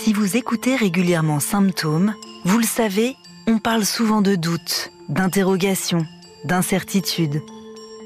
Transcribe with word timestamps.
Si 0.00 0.14
vous 0.14 0.36
écoutez 0.38 0.74
régulièrement 0.74 1.38
Symptômes, 1.38 2.14
vous 2.44 2.58
le 2.58 2.64
savez, 2.64 3.14
on 3.46 3.58
parle 3.58 3.84
souvent 3.84 4.22
de 4.22 4.36
doutes, 4.36 4.90
d'interrogations, 5.10 6.06
d'incertitudes. 6.44 7.42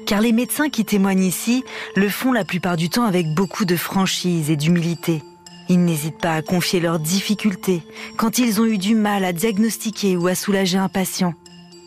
Car 0.05 0.19
les 0.19 0.33
médecins 0.33 0.69
qui 0.69 0.83
témoignent 0.83 1.23
ici 1.23 1.63
le 1.95 2.09
font 2.09 2.33
la 2.33 2.43
plupart 2.43 2.75
du 2.75 2.89
temps 2.89 3.05
avec 3.05 3.33
beaucoup 3.33 3.63
de 3.63 3.77
franchise 3.77 4.49
et 4.49 4.57
d'humilité. 4.57 5.23
Ils 5.69 5.83
n'hésitent 5.83 6.19
pas 6.19 6.33
à 6.33 6.41
confier 6.41 6.81
leurs 6.81 6.99
difficultés 6.99 7.81
quand 8.17 8.37
ils 8.37 8.59
ont 8.59 8.65
eu 8.65 8.77
du 8.77 8.95
mal 8.95 9.23
à 9.23 9.31
diagnostiquer 9.31 10.17
ou 10.17 10.27
à 10.27 10.35
soulager 10.35 10.77
un 10.77 10.89
patient. 10.89 11.35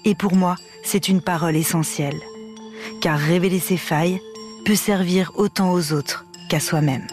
Et 0.07 0.15
pour 0.15 0.35
moi, 0.35 0.57
c'est 0.83 1.09
une 1.09 1.21
parole 1.21 1.57
essentielle. 1.57 2.21
Car 3.03 3.19
révéler 3.19 3.61
ses 3.61 3.77
failles 3.77 4.21
peut 4.65 4.77
servir 4.77 5.33
autant 5.35 5.73
aux 5.73 5.93
autres 5.93 6.25
qu'à 6.49 6.61
soi-même. 6.61 7.07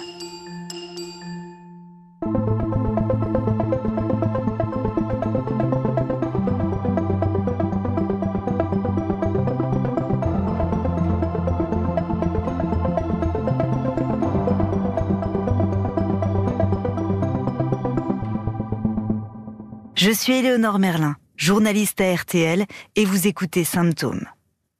Suis 20.14 20.34
Éléonore 20.34 20.80
Merlin, 20.80 21.16
journaliste 21.38 22.00
à 22.00 22.14
RTL, 22.14 22.66
et 22.96 23.06
vous 23.06 23.28
écoutez 23.28 23.64
Symptômes. 23.64 24.28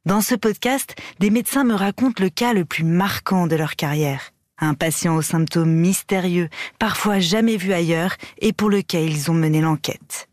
Dans 0.06 0.20
ce 0.20 0.34
podcast, 0.34 0.94
des 1.18 1.30
médecins 1.30 1.64
me 1.64 1.74
racontent 1.74 2.22
le 2.22 2.30
cas 2.30 2.52
le 2.52 2.64
plus 2.64 2.84
marquant 2.84 3.46
de 3.46 3.56
leur 3.56 3.74
carrière. 3.74 4.30
Un 4.58 4.74
patient 4.74 5.16
aux 5.16 5.22
symptômes 5.22 5.72
mystérieux, 5.72 6.48
parfois 6.78 7.18
jamais 7.18 7.56
vu 7.56 7.72
ailleurs, 7.72 8.14
et 8.38 8.52
pour 8.52 8.70
lequel 8.70 9.10
ils 9.10 9.30
ont 9.30 9.34
mené 9.34 9.60
l'enquête. 9.60 10.28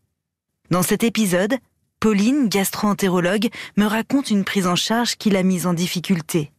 Dans 0.70 0.84
cet 0.84 1.04
épisode, 1.04 1.58
Pauline, 2.00 2.48
gastro-entérologue, 2.48 3.50
me 3.78 3.86
raconte 3.86 4.30
une 4.30 4.44
prise 4.44 4.68
en 4.68 4.76
charge 4.76 5.16
qui 5.16 5.32
l'a 5.32 5.44
mise 5.44 5.66
en 5.66 5.74
difficulté. 5.74 6.52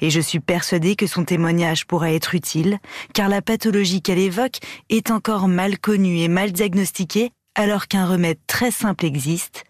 Et 0.00 0.10
je 0.10 0.20
suis 0.20 0.40
persuadée 0.40 0.96
que 0.96 1.06
son 1.06 1.24
témoignage 1.24 1.86
pourra 1.86 2.12
être 2.12 2.34
utile, 2.34 2.78
car 3.14 3.28
la 3.28 3.42
pathologie 3.42 4.02
qu'elle 4.02 4.18
évoque 4.18 4.58
est 4.88 5.10
encore 5.10 5.48
mal 5.48 5.78
connue 5.78 6.18
et 6.18 6.28
mal 6.28 6.52
diagnostiquée, 6.52 7.30
alors 7.56 7.88
qu'un 7.88 8.06
remède 8.06 8.38
très 8.46 8.70
simple 8.70 9.06
existe. 9.06 9.64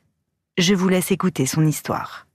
Je 0.59 0.75
vous 0.75 0.89
laisse 0.89 1.13
écouter 1.13 1.47
son 1.47 1.65
histoire. 1.65 2.26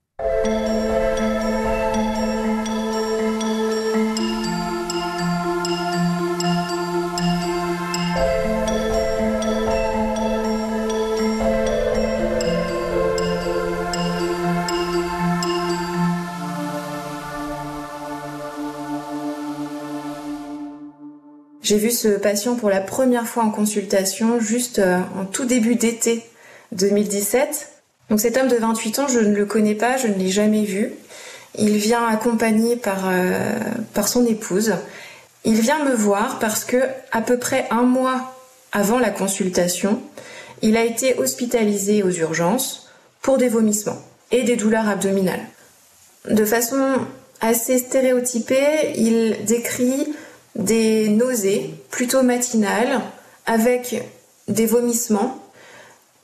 J'ai 21.64 21.78
vu 21.78 21.92
ce 21.92 22.08
patient 22.08 22.56
pour 22.56 22.70
la 22.70 22.81
première 22.81 23.28
fois 23.28 23.44
en 23.44 23.52
consultation 23.52 24.40
juste 24.40 24.80
euh, 24.80 25.00
en 25.20 25.26
tout 25.26 25.45
début 25.45 25.76
d'été 25.76 26.23
2017 26.72 27.72
donc 28.12 28.20
cet 28.20 28.36
homme 28.36 28.50
de 28.50 28.58
28 28.58 29.00
ans, 29.00 29.08
je 29.08 29.20
ne 29.20 29.34
le 29.34 29.45
connais 29.45 29.73
pas, 29.73 29.95
je 29.95 30.08
ne 30.08 30.16
l'ai 30.16 30.28
jamais 30.28 30.66
vu. 30.66 30.92
Il 31.58 31.78
vient 31.78 32.06
accompagné 32.06 32.76
par, 32.76 33.08
euh, 33.09 33.58
par 33.94 34.09
son 34.09 34.26
épouse. 34.26 34.73
Il 35.45 35.62
vient 35.62 35.86
me 35.86 35.94
voir 35.94 36.38
parce 36.40 36.66
que 36.66 36.76
à 37.14 37.22
peu 37.22 37.40
près 37.40 37.68
un 37.72 37.84
mois 37.84 38.36
avant 38.73 39.00
la 39.00 39.12
consultation, 39.12 40.02
il 40.62 40.75
a 40.75 40.84
été 40.84 41.18
hospitalisé 41.20 42.03
aux 42.03 42.12
urgences 42.12 42.90
pour 43.22 43.38
des 43.38 43.48
vomissements 43.48 44.02
et 44.31 44.44
des 44.44 44.58
douleurs 44.58 44.90
abdominales. 44.90 45.47
De 46.30 46.44
façon 46.44 46.97
assez 47.40 47.78
stéréotypée, 47.78 48.91
il 48.97 49.46
décrit 49.46 50.14
des 50.56 51.09
nausées 51.09 51.73
plutôt 51.89 52.23
matinales 52.23 53.01
avec 53.45 54.03
des 54.47 54.66
vomissements, 54.66 55.38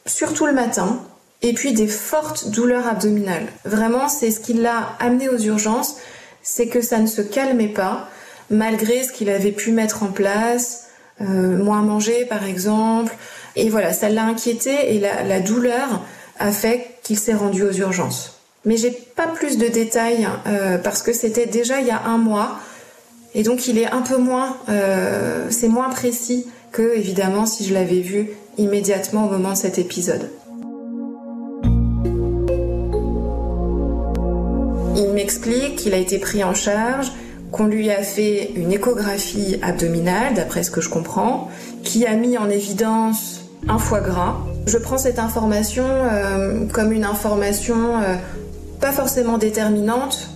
surtout 0.05 0.45
le 0.45 0.53
matin, 0.53 1.01
et 1.41 1.53
puis 1.53 1.73
des 1.73 1.88
fortes 1.88 2.49
douleurs 2.49 2.87
abdominales. 2.87 3.47
Vraiment, 3.66 4.09
c'est 4.09 4.31
ce 4.31 4.39
qui 4.39 4.53
l'a 4.53 4.95
amené 4.99 5.29
aux 5.29 5.37
urgences, 5.37 5.97
c'est 6.41 6.67
que 6.67 6.81
ça 6.81 6.99
ne 6.99 7.07
se 7.07 7.21
calmait 7.21 7.67
pas, 7.67 8.09
malgré 8.49 9.03
ce 9.03 9.11
qu'il 9.11 9.29
avait 9.29 9.51
pu 9.51 9.71
mettre 9.71 10.03
en 10.03 10.07
place, 10.07 10.87
euh, 11.21 11.25
moins 11.57 11.81
manger 11.81 12.25
par 12.25 12.45
exemple. 12.45 13.16
Et 13.55 13.69
voilà, 13.69 13.93
ça 13.93 14.09
l'a 14.09 14.23
inquiété 14.23 14.95
et 14.95 14.99
la, 14.99 15.39
douleur 15.39 16.01
a 16.39 16.51
fait 16.51 16.95
qu'il 17.03 17.17
s'est 17.17 17.33
rendu 17.33 17.63
aux 17.63 17.71
urgences. 17.71 18.39
Mais 18.66 18.77
j'ai 18.77 18.91
pas 18.91 19.27
plus 19.27 19.57
de 19.57 19.67
détails 19.67 20.27
euh, 20.45 20.77
parce 20.77 21.01
que 21.01 21.13
c'était 21.13 21.47
déjà 21.47 21.79
il 21.79 21.87
y 21.87 21.91
a 21.91 22.03
un 22.03 22.17
mois 22.17 22.59
et 23.35 23.43
donc 23.43 23.67
il 23.67 23.77
est 23.77 23.91
un 23.91 24.01
peu 24.01 24.17
moins, 24.17 24.57
euh, 24.69 25.47
c'est 25.49 25.67
moins 25.67 25.89
précis 25.89 26.47
que 26.71 26.95
évidemment 26.95 27.45
si 27.45 27.65
je 27.65 27.73
l'avais 27.73 28.01
vu 28.01 28.29
immédiatement 28.57 29.27
au 29.27 29.29
moment 29.29 29.51
de 29.51 29.57
cet 29.57 29.77
épisode. 29.77 30.29
Il 34.95 35.13
m'explique 35.13 35.75
qu'il 35.75 35.93
a 35.93 35.97
été 35.97 36.17
pris 36.17 36.43
en 36.43 36.53
charge, 36.53 37.11
qu'on 37.51 37.67
lui 37.67 37.91
a 37.91 38.01
fait 38.01 38.51
une 38.55 38.71
échographie 38.71 39.59
abdominale, 39.61 40.33
d'après 40.33 40.63
ce 40.63 40.71
que 40.71 40.81
je 40.81 40.89
comprends, 40.89 41.49
qui 41.83 42.05
a 42.05 42.16
mis 42.16 42.37
en 42.37 42.49
évidence 42.49 43.41
un 43.67 43.77
foie 43.77 44.01
gras. 44.01 44.37
Je 44.66 44.77
prends 44.77 44.97
cette 44.97 45.19
information 45.19 45.85
euh, 45.87 46.66
comme 46.73 46.91
une 46.91 47.05
information 47.05 48.01
euh, 48.01 48.16
pas 48.81 48.91
forcément 48.91 49.37
déterminante. 49.37 50.29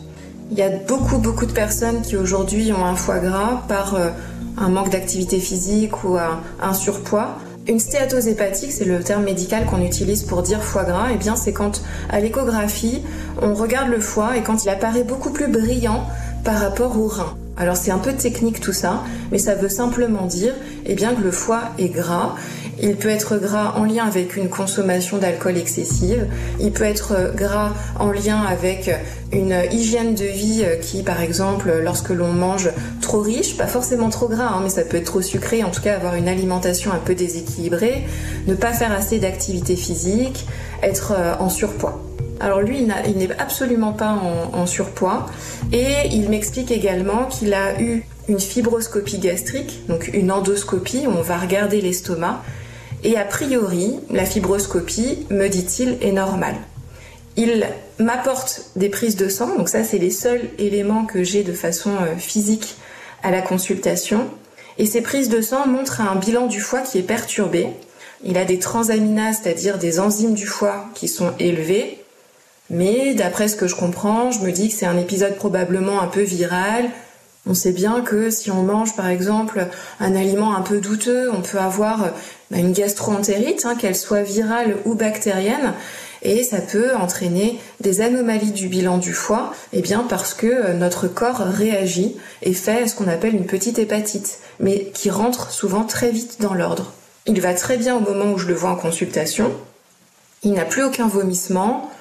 Il 0.51 0.57
y 0.57 0.63
a 0.63 0.69
beaucoup 0.69 1.17
beaucoup 1.17 1.45
de 1.45 1.53
personnes 1.53 2.01
qui 2.01 2.17
aujourd'hui 2.17 2.73
ont 2.73 2.85
un 2.85 2.95
foie 2.95 3.19
gras 3.19 3.63
par 3.69 3.95
euh, 3.95 4.09
un 4.57 4.67
manque 4.67 4.89
d'activité 4.89 5.39
physique 5.39 6.03
ou 6.03 6.17
un 6.17 6.73
surpoids. 6.73 7.37
Une 7.67 7.79
stéatose 7.79 8.27
hépatique, 8.27 8.73
c'est 8.73 8.83
le 8.83 8.99
terme 9.01 9.23
médical 9.23 9.65
qu'on 9.65 9.81
utilise 9.81 10.23
pour 10.23 10.41
dire 10.41 10.61
foie 10.61 10.83
gras. 10.83 11.09
Et 11.09 11.13
eh 11.15 11.17
bien, 11.17 11.37
c'est 11.37 11.53
quand 11.53 11.81
à 12.09 12.19
l'échographie, 12.19 13.01
on 13.41 13.53
regarde 13.53 13.87
le 13.87 14.01
foie 14.01 14.35
et 14.35 14.41
quand 14.41 14.65
il 14.65 14.69
apparaît 14.69 15.05
beaucoup 15.05 15.29
plus 15.29 15.47
brillant 15.47 16.05
par 16.43 16.59
rapport 16.59 16.99
au 16.99 17.07
rein. 17.07 17.37
Alors 17.55 17.77
c'est 17.77 17.91
un 17.91 17.99
peu 17.99 18.13
technique 18.13 18.59
tout 18.59 18.73
ça, 18.73 19.03
mais 19.31 19.37
ça 19.37 19.55
veut 19.55 19.69
simplement 19.69 20.25
dire 20.25 20.53
eh 20.85 20.95
bien, 20.95 21.13
que 21.13 21.21
le 21.21 21.31
foie 21.31 21.61
est 21.77 21.89
gras 21.89 22.35
il 22.81 22.95
peut 22.95 23.09
être 23.09 23.37
gras 23.37 23.73
en 23.77 23.83
lien 23.83 24.05
avec 24.05 24.35
une 24.35 24.49
consommation 24.49 25.17
d'alcool 25.17 25.57
excessive. 25.57 26.27
Il 26.59 26.71
peut 26.71 26.83
être 26.83 27.33
gras 27.35 27.73
en 27.99 28.11
lien 28.11 28.41
avec 28.41 28.89
une 29.31 29.55
hygiène 29.71 30.15
de 30.15 30.25
vie 30.25 30.65
qui, 30.81 31.03
par 31.03 31.21
exemple, 31.21 31.71
lorsque 31.83 32.09
l'on 32.09 32.33
mange 32.33 32.69
trop 33.01 33.21
riche, 33.21 33.57
pas 33.57 33.67
forcément 33.67 34.09
trop 34.09 34.27
gras, 34.27 34.53
hein, 34.53 34.61
mais 34.63 34.69
ça 34.69 34.83
peut 34.83 34.97
être 34.97 35.05
trop 35.05 35.21
sucré, 35.21 35.63
en 35.63 35.69
tout 35.69 35.81
cas 35.81 35.95
avoir 35.95 36.15
une 36.15 36.27
alimentation 36.27 36.91
un 36.91 36.99
peu 36.99 37.15
déséquilibrée, 37.15 38.03
ne 38.47 38.55
pas 38.55 38.73
faire 38.73 38.91
assez 38.91 39.19
d'activité 39.19 39.75
physique, 39.75 40.45
être 40.81 41.13
euh, 41.15 41.33
en 41.39 41.49
surpoids. 41.49 42.01
Alors 42.39 42.61
lui, 42.61 42.79
il 42.79 43.17
n'est 43.17 43.31
absolument 43.37 43.93
pas 43.93 44.13
en, 44.13 44.57
en, 44.57 44.65
surpoids 44.65 45.27
et 45.71 46.07
il 46.11 46.27
m'explique 46.27 46.71
également 46.71 47.25
qu'il 47.25 47.53
a 47.53 47.79
eu 47.79 48.03
une 48.27 48.39
fibroscopie 48.39 49.19
gastrique, 49.19 49.81
donc 49.87 50.09
une 50.13 50.31
endoscopie 50.31 51.05
où 51.05 51.11
on 51.11 51.21
va 51.21 51.37
regarder 51.37 51.81
l'estomac 51.81 52.41
et 53.03 53.17
a 53.17 53.25
priori, 53.25 53.99
la 54.09 54.25
fibroscopie, 54.25 55.25
me 55.29 55.47
dit-il, 55.47 55.97
est 56.01 56.11
normale. 56.11 56.55
Il 57.37 57.65
m'apporte 57.99 58.65
des 58.75 58.89
prises 58.89 59.15
de 59.15 59.29
sang, 59.29 59.55
donc 59.57 59.69
ça 59.69 59.83
c'est 59.83 59.97
les 59.97 60.11
seuls 60.11 60.49
éléments 60.59 61.05
que 61.05 61.23
j'ai 61.23 61.43
de 61.43 61.53
façon 61.53 61.91
euh, 61.91 62.15
physique 62.17 62.75
à 63.23 63.31
la 63.31 63.41
consultation. 63.41 64.27
Et 64.77 64.85
ces 64.85 65.01
prises 65.01 65.29
de 65.29 65.41
sang 65.41 65.67
montrent 65.67 66.01
un 66.01 66.15
bilan 66.15 66.47
du 66.47 66.59
foie 66.59 66.81
qui 66.81 66.97
est 66.97 67.03
perturbé. 67.03 67.67
Il 68.23 68.37
a 68.37 68.45
des 68.45 68.59
transaminases, 68.59 69.39
c'est-à-dire 69.41 69.77
des 69.77 69.99
enzymes 69.99 70.33
du 70.33 70.45
foie 70.45 70.85
qui 70.93 71.07
sont 71.07 71.33
élevées. 71.39 71.97
Mais 72.69 73.13
d'après 73.13 73.47
ce 73.47 73.55
que 73.55 73.67
je 73.67 73.75
comprends, 73.75 74.31
je 74.31 74.39
me 74.39 74.51
dis 74.51 74.69
que 74.69 74.75
c'est 74.75 74.85
un 74.85 74.97
épisode 74.97 75.35
probablement 75.35 76.01
un 76.01 76.07
peu 76.07 76.21
viral, 76.21 76.89
on 77.47 77.53
sait 77.53 77.71
bien 77.71 78.01
que 78.01 78.29
si 78.29 78.51
on 78.51 78.63
mange 78.63 78.95
par 78.95 79.07
exemple 79.07 79.67
un 79.99 80.15
aliment 80.15 80.55
un 80.55 80.61
peu 80.61 80.79
douteux, 80.79 81.31
on 81.31 81.41
peut 81.41 81.59
avoir 81.59 82.11
bah, 82.51 82.57
une 82.57 82.71
gastroentérite, 82.71 83.65
hein, 83.65 83.75
qu'elle 83.75 83.95
soit 83.95 84.21
virale 84.21 84.77
ou 84.85 84.93
bactérienne, 84.93 85.73
et 86.21 86.43
ça 86.43 86.61
peut 86.61 86.95
entraîner 86.95 87.59
des 87.79 88.01
anomalies 88.01 88.51
du 88.51 88.67
bilan 88.67 88.99
du 88.99 89.11
foie, 89.11 89.53
eh 89.73 89.81
bien 89.81 90.05
parce 90.07 90.35
que 90.35 90.45
euh, 90.45 90.73
notre 90.73 91.07
corps 91.07 91.39
réagit 91.39 92.15
et 92.43 92.53
fait 92.53 92.87
ce 92.87 92.95
qu'on 92.95 93.07
appelle 93.07 93.33
une 93.33 93.47
petite 93.47 93.79
hépatite, 93.79 94.39
mais 94.59 94.91
qui 94.93 95.09
rentre 95.09 95.51
souvent 95.51 95.83
très 95.83 96.11
vite 96.11 96.39
dans 96.39 96.53
l'ordre. 96.53 96.93
Il 97.25 97.41
va 97.41 97.55
très 97.55 97.77
bien 97.77 97.95
au 97.95 98.01
moment 98.01 98.33
où 98.33 98.37
je 98.37 98.47
le 98.47 98.53
vois 98.53 98.71
en 98.71 98.75
consultation. 98.75 99.51
Il 100.43 100.53
n'a 100.53 100.65
plus 100.65 100.83
aucun 100.83 101.07
vomissement. 101.07 101.91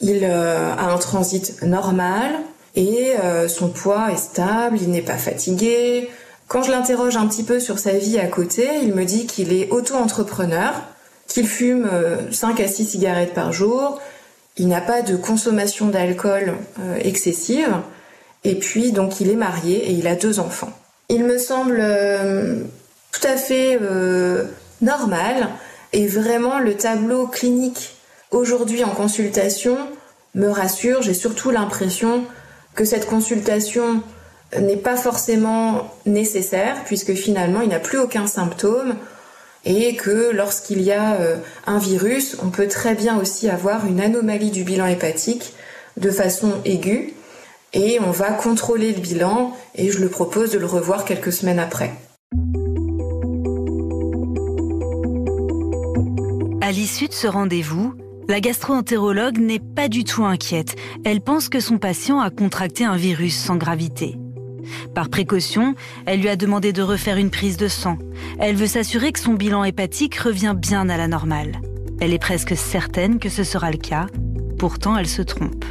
Il 0.00 0.24
euh, 0.24 0.72
a 0.72 0.92
un 0.92 0.98
transit 0.98 1.62
normal 1.62 2.32
et 2.76 3.14
euh, 3.18 3.48
son 3.48 3.70
poids 3.70 4.12
est 4.12 4.18
stable, 4.18 4.78
il 4.80 4.90
n'est 4.90 5.02
pas 5.02 5.16
fatigué, 5.16 6.10
Quand 6.46 6.62
je 6.62 6.70
l'interroge 6.70 7.16
un 7.16 7.26
petit 7.26 7.42
peu 7.42 7.58
sur 7.58 7.78
sa 7.80 7.92
vie 7.92 8.18
à 8.20 8.26
côté, 8.26 8.68
il 8.82 8.94
me 8.94 9.04
dit 9.04 9.26
qu'il 9.26 9.52
est 9.52 9.68
auto-entrepreneur, 9.70 10.74
qu'il 11.26 11.48
fume 11.48 11.90
5 12.30 12.60
euh, 12.60 12.64
à 12.64 12.68
6 12.68 12.84
cigarettes 12.84 13.34
par 13.34 13.52
jour, 13.52 14.00
il 14.56 14.68
n'a 14.68 14.80
pas 14.80 15.02
de 15.02 15.16
consommation 15.16 15.88
d'alcool 15.88 16.54
euh, 16.80 16.96
excessive, 17.02 17.74
et 18.44 18.54
puis 18.54 18.92
donc 18.92 19.20
il 19.20 19.28
est 19.30 19.36
marié 19.36 19.88
et 19.88 19.92
il 19.92 20.06
a 20.06 20.14
deux 20.14 20.38
enfants. 20.38 20.72
Il 21.08 21.24
me 21.24 21.38
semble 21.38 21.82
tout 23.12 23.26
à 23.26 23.36
fait 23.36 23.78
normal 24.80 25.48
et 25.92 26.06
vraiment 26.06 26.58
le 26.58 26.74
tableau 26.74 27.26
clinique 27.26 27.96
aujourd'hui 28.30 28.84
en 28.84 28.90
consultation 28.90 29.78
me 30.34 30.48
rassure. 30.48 31.02
J'ai 31.02 31.14
surtout 31.14 31.50
l'impression 31.50 32.24
que 32.76 32.84
cette 32.84 33.06
consultation 33.06 34.02
n'est 34.60 34.76
pas 34.76 34.96
forcément 34.96 35.92
nécessaire 36.04 36.84
puisque 36.84 37.14
finalement 37.14 37.62
il 37.62 37.70
n'a 37.70 37.80
plus 37.80 37.98
aucun 37.98 38.28
symptôme 38.28 38.94
et 39.64 39.96
que 39.96 40.30
lorsqu'il 40.30 40.82
y 40.82 40.92
a 40.92 41.14
euh, 41.14 41.36
un 41.66 41.78
virus, 41.78 42.36
on 42.44 42.50
peut 42.50 42.68
très 42.68 42.94
bien 42.94 43.18
aussi 43.18 43.48
avoir 43.50 43.84
une 43.86 44.00
anomalie 44.00 44.52
du 44.52 44.62
bilan 44.62 44.86
hépatique 44.86 45.54
de 45.96 46.10
façon 46.10 46.52
aiguë 46.64 47.14
et 47.72 47.98
on 48.00 48.12
va 48.12 48.30
contrôler 48.30 48.92
le 48.92 49.00
bilan 49.00 49.56
et 49.74 49.90
je 49.90 49.98
le 49.98 50.08
propose 50.08 50.52
de 50.52 50.58
le 50.58 50.66
revoir 50.66 51.04
quelques 51.04 51.32
semaines 51.32 51.58
après. 51.58 51.92
À 56.60 56.70
l'issue 56.70 57.08
de 57.08 57.12
ce 57.12 57.26
rendez-vous, 57.26 57.94
la 58.28 58.40
gastro-entérologue 58.40 59.38
n'est 59.38 59.60
pas 59.60 59.88
du 59.88 60.04
tout 60.04 60.24
inquiète. 60.24 60.76
Elle 61.04 61.20
pense 61.20 61.48
que 61.48 61.60
son 61.60 61.78
patient 61.78 62.20
a 62.20 62.30
contracté 62.30 62.84
un 62.84 62.96
virus 62.96 63.36
sans 63.36 63.56
gravité. 63.56 64.16
Par 64.94 65.08
précaution, 65.08 65.74
elle 66.06 66.20
lui 66.20 66.28
a 66.28 66.36
demandé 66.36 66.72
de 66.72 66.82
refaire 66.82 67.18
une 67.18 67.30
prise 67.30 67.56
de 67.56 67.68
sang. 67.68 67.98
Elle 68.38 68.56
veut 68.56 68.66
s'assurer 68.66 69.12
que 69.12 69.20
son 69.20 69.34
bilan 69.34 69.62
hépatique 69.62 70.16
revient 70.16 70.54
bien 70.56 70.88
à 70.88 70.96
la 70.96 71.06
normale. 71.06 71.60
Elle 72.00 72.12
est 72.12 72.18
presque 72.18 72.56
certaine 72.56 73.18
que 73.18 73.28
ce 73.28 73.44
sera 73.44 73.70
le 73.70 73.78
cas, 73.78 74.06
pourtant 74.58 74.96
elle 74.96 75.06
se 75.06 75.22
trompe. 75.22 75.64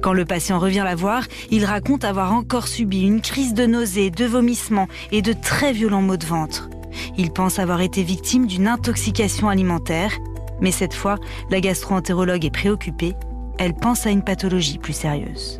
Quand 0.00 0.12
le 0.12 0.24
patient 0.24 0.60
revient 0.60 0.84
la 0.84 0.94
voir, 0.94 1.24
il 1.50 1.64
raconte 1.64 2.04
avoir 2.04 2.32
encore 2.32 2.68
subi 2.68 3.02
une 3.02 3.20
crise 3.20 3.54
de 3.54 3.66
nausées, 3.66 4.10
de 4.10 4.24
vomissements 4.24 4.88
et 5.10 5.22
de 5.22 5.32
très 5.32 5.72
violents 5.72 6.02
maux 6.02 6.16
de 6.16 6.26
ventre. 6.26 6.70
Il 7.16 7.32
pense 7.32 7.58
avoir 7.58 7.80
été 7.80 8.04
victime 8.04 8.46
d'une 8.46 8.68
intoxication 8.68 9.48
alimentaire, 9.48 10.12
mais 10.60 10.72
cette 10.72 10.94
fois, 10.94 11.16
la 11.50 11.60
gastro-entérologue 11.60 12.44
est 12.44 12.50
préoccupée. 12.50 13.14
Elle 13.58 13.74
pense 13.74 14.06
à 14.06 14.10
une 14.10 14.22
pathologie 14.22 14.78
plus 14.78 14.92
sérieuse. 14.92 15.58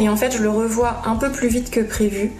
Et 0.00 0.08
en 0.08 0.16
fait, 0.16 0.36
je 0.36 0.42
le 0.42 0.50
revois 0.50 1.02
un 1.04 1.14
peu 1.14 1.30
plus 1.30 1.48
vite 1.48 1.70
que 1.70 1.80
prévu 1.80 2.32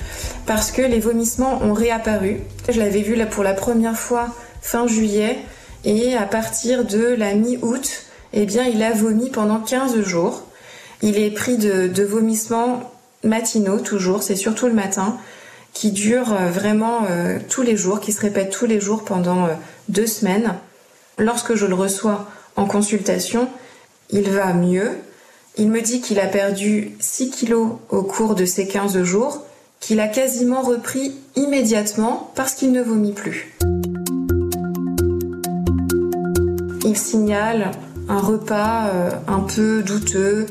parce 0.47 0.73
que 0.73 0.83
les 0.83 0.99
vomissements 0.99 1.63
ont 1.63 1.75
réapparu. 1.75 2.39
Je 2.69 2.79
l'avais 2.79 3.03
vu 3.03 3.15
là 3.15 3.27
pour 3.27 3.45
la 3.45 3.55
première 3.55 3.97
fois 3.97 4.35
fin 4.61 4.87
juillet 4.87 5.39
et 5.85 6.17
à 6.17 6.25
partir 6.25 6.85
de 6.85 7.15
la 7.15 7.35
mi-août, 7.35 8.05
eh 8.33 8.47
bien, 8.47 8.65
il 8.65 8.83
a 8.83 8.93
vomi 8.93 9.31
pendant 9.31 9.61
15 9.61 10.01
jours. 10.03 10.43
Il 11.03 11.19
est 11.19 11.31
pris 11.31 11.57
de, 11.57 12.03
vomissements 12.03 12.93
matinaux 13.25 13.79
toujours, 13.79 14.23
c'est 14.23 14.37
surtout 14.37 14.67
le 14.67 14.73
matin, 14.73 15.17
qui 15.73 15.91
durent 15.91 16.35
euh, 16.35 16.51
vraiment 16.51 17.07
euh, 17.09 17.39
tous 17.49 17.63
les 17.63 17.77
jours, 17.77 18.01
qui 18.01 18.13
se 18.13 18.21
répètent 18.21 18.51
tous 18.51 18.67
les 18.67 18.81
jours 18.81 19.05
pendant 19.05 19.47
euh, 19.47 19.55
deux 19.89 20.07
semaines. 20.07 20.55
Lorsque 21.19 21.55
je 21.55 21.67
le 21.67 21.75
reçois 21.75 22.29
en 22.57 22.67
consultation, 22.67 23.49
il 24.11 24.31
va 24.31 24.53
mieux, 24.53 24.91
il 25.57 25.71
me 25.71 25.81
dit 25.81 26.01
qu'il 26.01 26.21
a 26.21 26.27
perdu 26.27 26.93
6 27.01 27.31
kilos 27.31 27.73
au 27.91 28.03
cours 28.03 28.35
de 28.35 28.45
ces 28.45 28.67
15 28.67 29.03
jours, 29.03 29.45
qu'il 29.81 30.01
a 30.01 30.09
quasiment 30.09 30.63
repris 30.63 31.15
immédiatement 31.37 32.31
parce 32.35 32.55
qu'il 32.55 32.73
ne 32.73 32.83
vomit 32.83 33.13
plus. 33.13 33.57
Il 36.85 36.97
signale 36.97 37.71
un 38.09 38.19
repas 38.19 38.91
un 39.27 39.41
peu 39.41 39.83
douteux 39.83 40.47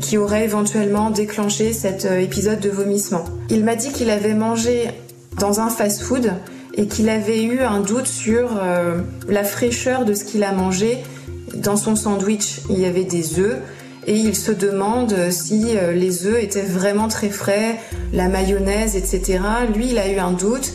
qui 0.00 0.18
aurait 0.18 0.44
éventuellement 0.44 1.10
déclenché 1.10 1.72
cet 1.72 2.04
euh, 2.04 2.18
épisode 2.20 2.60
de 2.60 2.70
vomissement. 2.70 3.24
Il 3.50 3.64
m'a 3.64 3.76
dit 3.76 3.92
qu'il 3.92 4.10
avait 4.10 4.34
mangé 4.34 4.90
dans 5.38 5.60
un 5.60 5.68
fast-food 5.68 6.32
et 6.74 6.86
qu'il 6.86 7.08
avait 7.08 7.42
eu 7.42 7.60
un 7.60 7.80
doute 7.80 8.06
sur 8.06 8.60
la 9.28 9.42
fraîcheur 9.42 10.04
de 10.04 10.14
ce 10.14 10.24
qu'il 10.24 10.44
a 10.44 10.52
mangé. 10.52 10.98
Dans 11.54 11.76
son 11.76 11.96
sandwich, 11.96 12.60
il 12.70 12.78
y 12.78 12.86
avait 12.86 13.04
des 13.04 13.40
œufs 13.40 13.58
et 14.08 14.16
il 14.16 14.34
se 14.34 14.52
demande 14.52 15.14
si 15.30 15.76
euh, 15.76 15.92
les 15.92 16.26
œufs 16.26 16.42
étaient 16.42 16.62
vraiment 16.62 17.08
très 17.08 17.28
frais, 17.28 17.78
la 18.14 18.28
mayonnaise, 18.28 18.96
etc. 18.96 19.38
Lui, 19.74 19.90
il 19.90 19.98
a 19.98 20.10
eu 20.10 20.16
un 20.16 20.32
doute, 20.32 20.72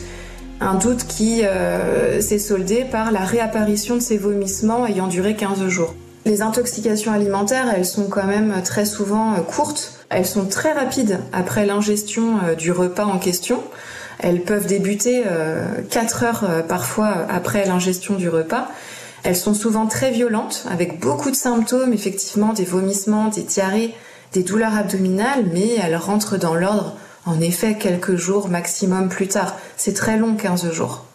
un 0.60 0.76
doute 0.76 1.04
qui 1.08 1.44
euh, 1.44 2.20
s'est 2.20 2.38
soldé 2.38 2.84
par 2.84 3.10
la 3.10 3.24
réapparition 3.24 3.96
de 3.96 4.00
ses 4.00 4.18
vomissements 4.18 4.86
ayant 4.86 5.08
duré 5.08 5.34
15 5.34 5.66
jours. 5.66 5.96
Les 6.24 6.42
intoxications 6.42 7.12
alimentaires, 7.12 7.66
elles 7.74 7.84
sont 7.86 8.08
quand 8.08 8.26
même 8.26 8.62
très 8.64 8.84
souvent 8.84 9.34
euh, 9.34 9.40
courtes, 9.40 9.92
elles 10.08 10.26
sont 10.26 10.46
très 10.46 10.72
rapides 10.72 11.18
après 11.32 11.66
l'ingestion 11.66 12.38
du 12.56 12.72
repas 12.72 13.04
en 13.04 13.18
question. 13.18 13.62
Elles 14.20 14.42
peuvent 14.42 14.66
débuter 14.66 15.24
4 15.90 16.22
heures 16.22 16.66
parfois 16.68 17.26
après 17.28 17.64
l'ingestion 17.64 18.14
du 18.14 18.28
repas 18.28 18.68
elles 19.24 19.36
sont 19.36 19.54
souvent 19.54 19.86
très 19.86 20.10
violentes, 20.10 20.66
avec 20.70 21.00
beaucoup 21.00 21.30
de 21.30 21.36
symptômes, 21.36 21.94
effectivement, 21.94 22.52
des 22.52 22.64
vomissements, 22.64 23.28
des 23.28 23.42
diarrhées, 23.42 23.94
des 24.32 24.42
douleurs 24.42 24.74
abdominales, 24.76 25.46
mais 25.52 25.76
elles 25.82 25.96
rentrent 25.96 26.36
dans 26.36 26.54
l'ordre, 26.54 26.94
en 27.24 27.40
effet, 27.40 27.78
quelques 27.78 28.16
jours 28.16 28.50
maximum 28.50 29.08
plus 29.08 29.28
tard. 29.28 29.56
C'est 29.78 29.94
très 29.94 30.18
long, 30.18 30.34
15 30.34 30.70
jours. 30.72 31.06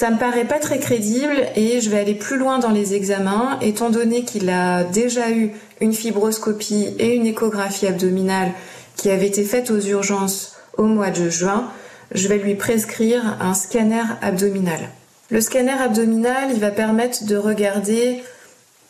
Ça 0.00 0.10
me 0.10 0.16
paraît 0.16 0.46
pas 0.46 0.58
très 0.58 0.78
crédible 0.78 1.36
et 1.56 1.82
je 1.82 1.90
vais 1.90 1.98
aller 1.98 2.14
plus 2.14 2.38
loin 2.38 2.58
dans 2.58 2.70
les 2.70 2.94
examens, 2.94 3.58
étant 3.60 3.90
donné 3.90 4.24
qu'il 4.24 4.48
a 4.48 4.82
déjà 4.82 5.30
eu 5.30 5.50
une 5.82 5.92
fibroscopie 5.92 6.94
et 6.98 7.16
une 7.16 7.26
échographie 7.26 7.86
abdominale 7.86 8.52
qui 8.96 9.10
avaient 9.10 9.26
été 9.26 9.44
faites 9.44 9.70
aux 9.70 9.78
urgences 9.78 10.56
au 10.78 10.84
mois 10.84 11.10
de 11.10 11.28
juin, 11.28 11.68
je 12.12 12.28
vais 12.28 12.38
lui 12.38 12.54
prescrire 12.54 13.36
un 13.42 13.52
scanner 13.52 14.04
abdominal. 14.22 14.88
Le 15.28 15.42
scanner 15.42 15.78
abdominal, 15.78 16.48
il 16.50 16.60
va 16.60 16.70
permettre 16.70 17.26
de 17.26 17.36
regarder 17.36 18.22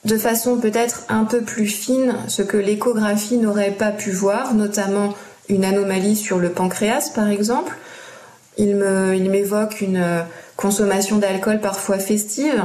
de 0.04 0.16
façon 0.16 0.58
peut-être 0.58 1.06
un 1.08 1.24
peu 1.24 1.40
plus 1.40 1.66
fine 1.66 2.14
ce 2.28 2.42
que 2.42 2.56
l'échographie 2.56 3.38
n'aurait 3.38 3.72
pas 3.72 3.90
pu 3.90 4.12
voir, 4.12 4.54
notamment 4.54 5.16
une 5.48 5.64
anomalie 5.64 6.14
sur 6.14 6.38
le 6.38 6.50
pancréas 6.50 7.10
par 7.12 7.26
exemple. 7.26 7.76
Il 8.58 8.76
m'évoque 8.76 9.80
une 9.80 10.24
consommation 10.60 11.16
d'alcool 11.16 11.60
parfois 11.60 11.98
festive. 11.98 12.64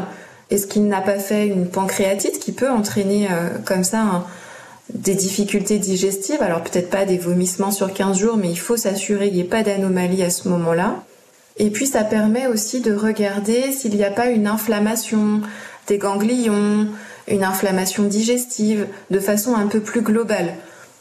Est-ce 0.52 0.68
qu'il 0.68 0.88
n'a 0.88 1.02
pas 1.02 1.18
fait 1.18 1.48
une 1.48 1.68
pancréatite 1.68 2.40
qui 2.40 2.52
peut 2.52 2.70
entraîner 2.70 3.28
euh, 3.32 3.50
comme 3.66 3.84
ça 3.84 4.26
des 4.94 5.16
difficultés 5.16 5.80
digestives? 5.80 6.42
Alors 6.42 6.62
peut-être 6.62 6.90
pas 6.90 7.06
des 7.06 7.18
vomissements 7.18 7.72
sur 7.72 7.92
15 7.92 8.18
jours, 8.18 8.38
mais 8.38 8.50
il 8.50 8.60
faut 8.60 8.78
s'assurer 8.78 9.28
qu'il 9.28 9.38
n'y 9.38 9.42
ait 9.42 9.46
pas 9.46 9.64
d'anomalie 9.64 10.24
à 10.24 10.30
ce 10.30 10.50
moment-là. 10.50 11.04
Et 11.58 11.70
puis 11.70 11.88
ça 11.88 12.04
permet 12.04 12.48
aussi 12.48 12.82
de 12.82 12.94
regarder 12.94 13.72
s'il 13.72 13.96
n'y 13.96 14.04
a 14.04 14.12
pas 14.12 14.28
une 14.28 14.46
inflammation 14.46 15.42
des 15.88 15.98
ganglions, 15.98 16.88
une 17.28 17.44
inflammation 17.44 18.04
digestive, 18.04 18.88
de 19.10 19.20
façon 19.20 19.56
un 19.56 19.68
peu 19.68 19.80
plus 19.80 20.02
globale. 20.02 20.54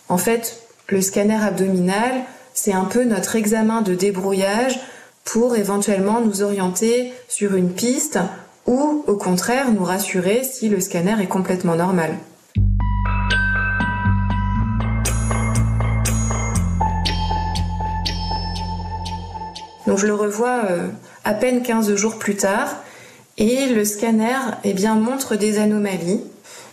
En 0.09 0.19
fait, 0.19 0.61
le 0.89 1.01
scanner 1.01 1.35
abdominal, 1.43 2.13
c'est 2.55 2.73
un 2.73 2.85
peu 2.85 3.05
notre 3.05 3.35
examen 3.37 3.83
de 3.83 3.95
débrouillage 3.95 4.79
pour 5.25 5.57
éventuellement 5.57 6.21
nous 6.21 6.43
orienter 6.43 7.13
sur 7.29 7.55
une 7.55 7.73
piste 7.73 8.19
ou 8.67 9.05
au 9.07 9.17
contraire 9.17 9.73
nous 9.73 9.85
rassurer 9.85 10.45
si 10.45 10.69
le 10.69 10.81
scanner 10.81 11.17
est 11.21 11.27
complètement 11.27 11.77
normal. 11.77 12.17
Donc 19.87 19.99
je 19.99 20.07
le 20.07 20.15
revois 20.15 20.63
euh, 20.71 20.89
à 21.25 21.35
peine 21.35 21.63
15 21.63 21.95
jours 21.95 22.19
plus 22.19 22.37
tard 22.37 22.77
et 23.37 23.67
le 23.67 23.85
scanner 23.85 24.37
eh 24.63 24.73
bien, 24.73 24.95
montre 24.95 25.37
des 25.37 25.59
anomalies. 25.59 26.23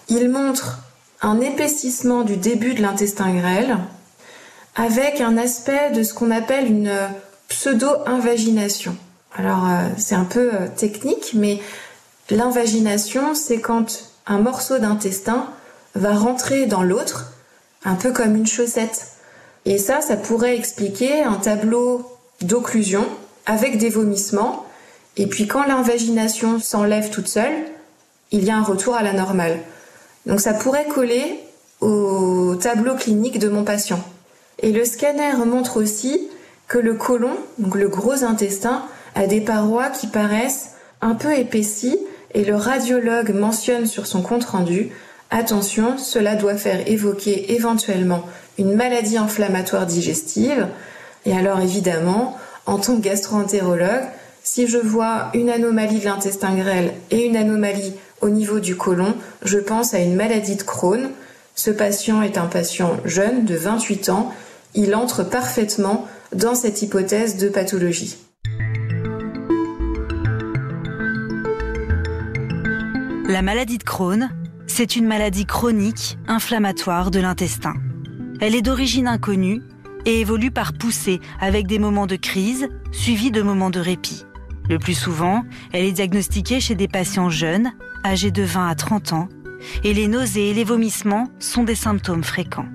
Il 0.07 0.29
montre 0.29 0.79
un 1.21 1.39
épaississement 1.39 2.23
du 2.23 2.37
début 2.37 2.73
de 2.73 2.81
l'intestin 2.81 3.33
grêle 3.33 3.77
avec 4.75 5.21
un 5.21 5.37
aspect 5.37 5.91
de 5.91 6.03
ce 6.03 6.13
qu'on 6.13 6.31
appelle 6.31 6.67
une 6.67 6.91
pseudo-invagination. 7.51 8.95
Alors 9.35 9.65
euh, 9.65 9.89
c'est 9.97 10.15
un 10.15 10.23
peu 10.23 10.53
euh, 10.53 10.67
technique, 10.75 11.31
mais 11.33 11.59
l'invagination, 12.29 13.35
c'est 13.35 13.59
quand 13.59 14.05
un 14.25 14.39
morceau 14.39 14.79
d'intestin 14.79 15.47
va 15.95 16.13
rentrer 16.13 16.65
dans 16.65 16.81
l'autre, 16.81 17.33
un 17.83 17.95
peu 17.95 18.13
comme 18.13 18.37
une 18.37 18.47
chaussette. 18.47 19.07
Et 19.65 19.77
ça, 19.77 19.99
ça 19.99 20.15
pourrait 20.15 20.57
expliquer 20.57 21.23
un 21.23 21.35
tableau 21.35 22.09
d'occlusion 22.41 23.05
avec 23.45 23.77
des 23.77 23.89
vomissements. 23.89 24.65
Et 25.17 25.27
puis 25.27 25.45
quand 25.45 25.65
l'invagination 25.65 26.59
s'enlève 26.59 27.09
toute 27.09 27.27
seule, 27.27 27.65
il 28.31 28.45
y 28.45 28.49
a 28.49 28.55
un 28.55 28.63
retour 28.63 28.95
à 28.95 29.03
la 29.03 29.11
normale. 29.11 29.59
Donc 30.25 30.39
ça 30.39 30.53
pourrait 30.53 30.87
coller 30.87 31.39
au 31.81 32.55
tableau 32.55 32.95
clinique 32.95 33.39
de 33.39 33.49
mon 33.49 33.65
patient. 33.65 33.99
Et 34.59 34.71
le 34.71 34.85
scanner 34.85 35.33
montre 35.45 35.81
aussi 35.81 36.29
que 36.71 36.77
le 36.77 36.93
côlon, 36.93 37.35
donc 37.59 37.75
le 37.75 37.89
gros 37.89 38.23
intestin, 38.23 38.85
a 39.13 39.27
des 39.27 39.41
parois 39.41 39.89
qui 39.89 40.07
paraissent 40.07 40.71
un 41.01 41.15
peu 41.15 41.33
épaissies 41.37 41.99
et 42.33 42.45
le 42.45 42.55
radiologue 42.55 43.31
mentionne 43.31 43.85
sur 43.85 44.07
son 44.07 44.21
compte-rendu 44.21 44.89
Attention, 45.31 45.97
cela 45.97 46.35
doit 46.35 46.55
faire 46.55 46.87
évoquer 46.87 47.53
éventuellement 47.55 48.23
une 48.57 48.73
maladie 48.73 49.17
inflammatoire 49.17 49.85
digestive. 49.85 50.67
Et 51.25 51.35
alors 51.35 51.59
évidemment, 51.59 52.37
en 52.65 52.77
tant 52.77 52.95
que 52.95 53.01
gastro-entérologue, 53.01 54.05
si 54.41 54.67
je 54.67 54.77
vois 54.77 55.29
une 55.33 55.49
anomalie 55.49 55.99
de 55.99 56.05
l'intestin 56.05 56.55
grêle 56.55 56.93
et 57.11 57.25
une 57.25 57.35
anomalie 57.35 57.95
au 58.21 58.29
niveau 58.29 58.61
du 58.61 58.77
côlon, 58.77 59.13
je 59.43 59.57
pense 59.57 59.93
à 59.93 59.99
une 59.99 60.15
maladie 60.15 60.55
de 60.55 60.63
Crohn. 60.63 61.09
Ce 61.53 61.69
patient 61.69 62.21
est 62.21 62.37
un 62.37 62.45
patient 62.45 62.95
jeune 63.03 63.43
de 63.43 63.55
28 63.55 64.07
ans. 64.07 64.33
Il 64.73 64.95
entre 64.95 65.23
parfaitement 65.23 66.07
dans 66.35 66.55
cette 66.55 66.81
hypothèse 66.81 67.37
de 67.37 67.49
pathologie. 67.49 68.17
La 73.27 73.41
maladie 73.41 73.77
de 73.77 73.83
Crohn, 73.83 74.29
c'est 74.67 74.95
une 74.95 75.05
maladie 75.05 75.45
chronique 75.45 76.17
inflammatoire 76.27 77.11
de 77.11 77.19
l'intestin. 77.19 77.75
Elle 78.39 78.55
est 78.55 78.61
d'origine 78.61 79.07
inconnue 79.07 79.61
et 80.05 80.19
évolue 80.19 80.51
par 80.51 80.73
poussée 80.73 81.19
avec 81.39 81.67
des 81.67 81.79
moments 81.79 82.07
de 82.07 82.15
crise 82.15 82.67
suivis 82.91 83.31
de 83.31 83.41
moments 83.41 83.69
de 83.69 83.79
répit. 83.79 84.25
Le 84.69 84.79
plus 84.79 84.93
souvent, 84.93 85.43
elle 85.73 85.85
est 85.85 85.91
diagnostiquée 85.91 86.59
chez 86.59 86.75
des 86.75 86.87
patients 86.87 87.29
jeunes, 87.29 87.73
âgés 88.05 88.31
de 88.31 88.43
20 88.43 88.67
à 88.67 88.75
30 88.75 89.13
ans, 89.13 89.29
et 89.83 89.93
les 89.93 90.07
nausées 90.07 90.49
et 90.49 90.53
les 90.53 90.63
vomissements 90.63 91.27
sont 91.39 91.63
des 91.63 91.75
symptômes 91.75 92.23
fréquents. 92.23 92.67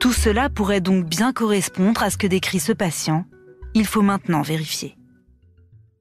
Tout 0.00 0.12
cela 0.12 0.48
pourrait 0.48 0.80
donc 0.80 1.06
bien 1.06 1.32
correspondre 1.32 2.02
à 2.02 2.10
ce 2.10 2.16
que 2.16 2.28
décrit 2.28 2.60
ce 2.60 2.72
patient. 2.72 3.24
Il 3.74 3.84
faut 3.84 4.02
maintenant 4.02 4.42
vérifier. 4.42 4.96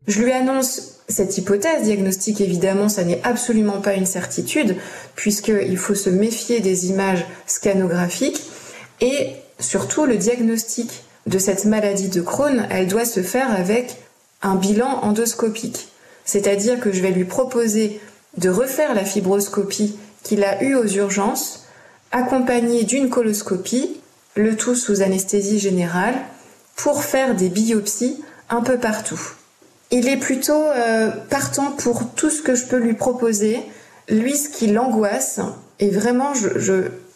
Je 0.08 0.22
lui 0.22 0.32
annonce 0.32 1.00
cette 1.10 1.38
hypothèse 1.38 1.84
diagnostique, 1.84 2.40
évidemment, 2.40 2.90
ça 2.90 3.04
n'est 3.04 3.22
absolument 3.24 3.82
pas 3.82 3.96
une 3.96 4.06
certitude, 4.06 4.76
puisqu'il 5.16 5.78
faut 5.78 5.96
se 5.96 6.10
méfier 6.10 6.60
des 6.60 6.88
images 6.88 7.26
scanographiques, 7.46 8.42
et 9.02 9.32
surtout 9.60 10.06
le 10.06 10.18
diagnostic 10.18 11.04
de 11.26 11.40
cette 11.40 11.66
maladie 11.66 12.10
de 12.10 12.22
Crohn, 12.22 12.68
elle 12.70 12.88
doit 12.88 13.04
se 13.04 13.22
faire 13.22 13.52
avec 13.52 13.98
un 14.42 14.56
bilan 14.56 15.00
endoscopique. 15.02 15.90
C'est-à-dire 16.24 16.80
que 16.80 16.92
je 16.92 17.02
vais 17.02 17.12
lui 17.12 17.26
proposer 17.26 18.00
de 18.38 18.50
refaire 18.50 18.94
la 18.94 19.04
fibroscopie 19.04 19.98
qu'il 20.24 20.44
a 20.44 20.64
eue 20.64 20.76
aux 20.76 20.88
urgences, 20.88 21.67
accompagnée 22.12 22.84
d'une 22.84 23.10
coloscopie, 23.10 24.00
le 24.36 24.56
tout 24.56 24.76
sous 24.76 25.02
anesthésie 25.02 25.60
générale, 25.60 26.16
pour 26.76 27.04
faire 27.04 27.36
des 27.36 27.50
biopsies 27.50 28.24
un 28.50 28.62
peu 28.62 28.78
partout. 28.78 29.20
Il 29.92 30.08
est 30.08 30.18
plutôt 30.18 30.54
euh, 30.54 31.10
partant 31.30 31.72
pour 31.72 32.10
tout 32.14 32.30
ce 32.30 32.42
que 32.42 32.56
je 32.56 32.66
peux 32.66 32.78
lui 32.78 32.94
proposer. 32.94 33.62
Lui, 34.10 34.38
ce 34.38 34.50
qui 34.50 34.68
l'angoisse, 34.68 35.40
et 35.80 35.90
vraiment, 35.90 36.34
je, 36.34 36.60
je, 36.60 36.74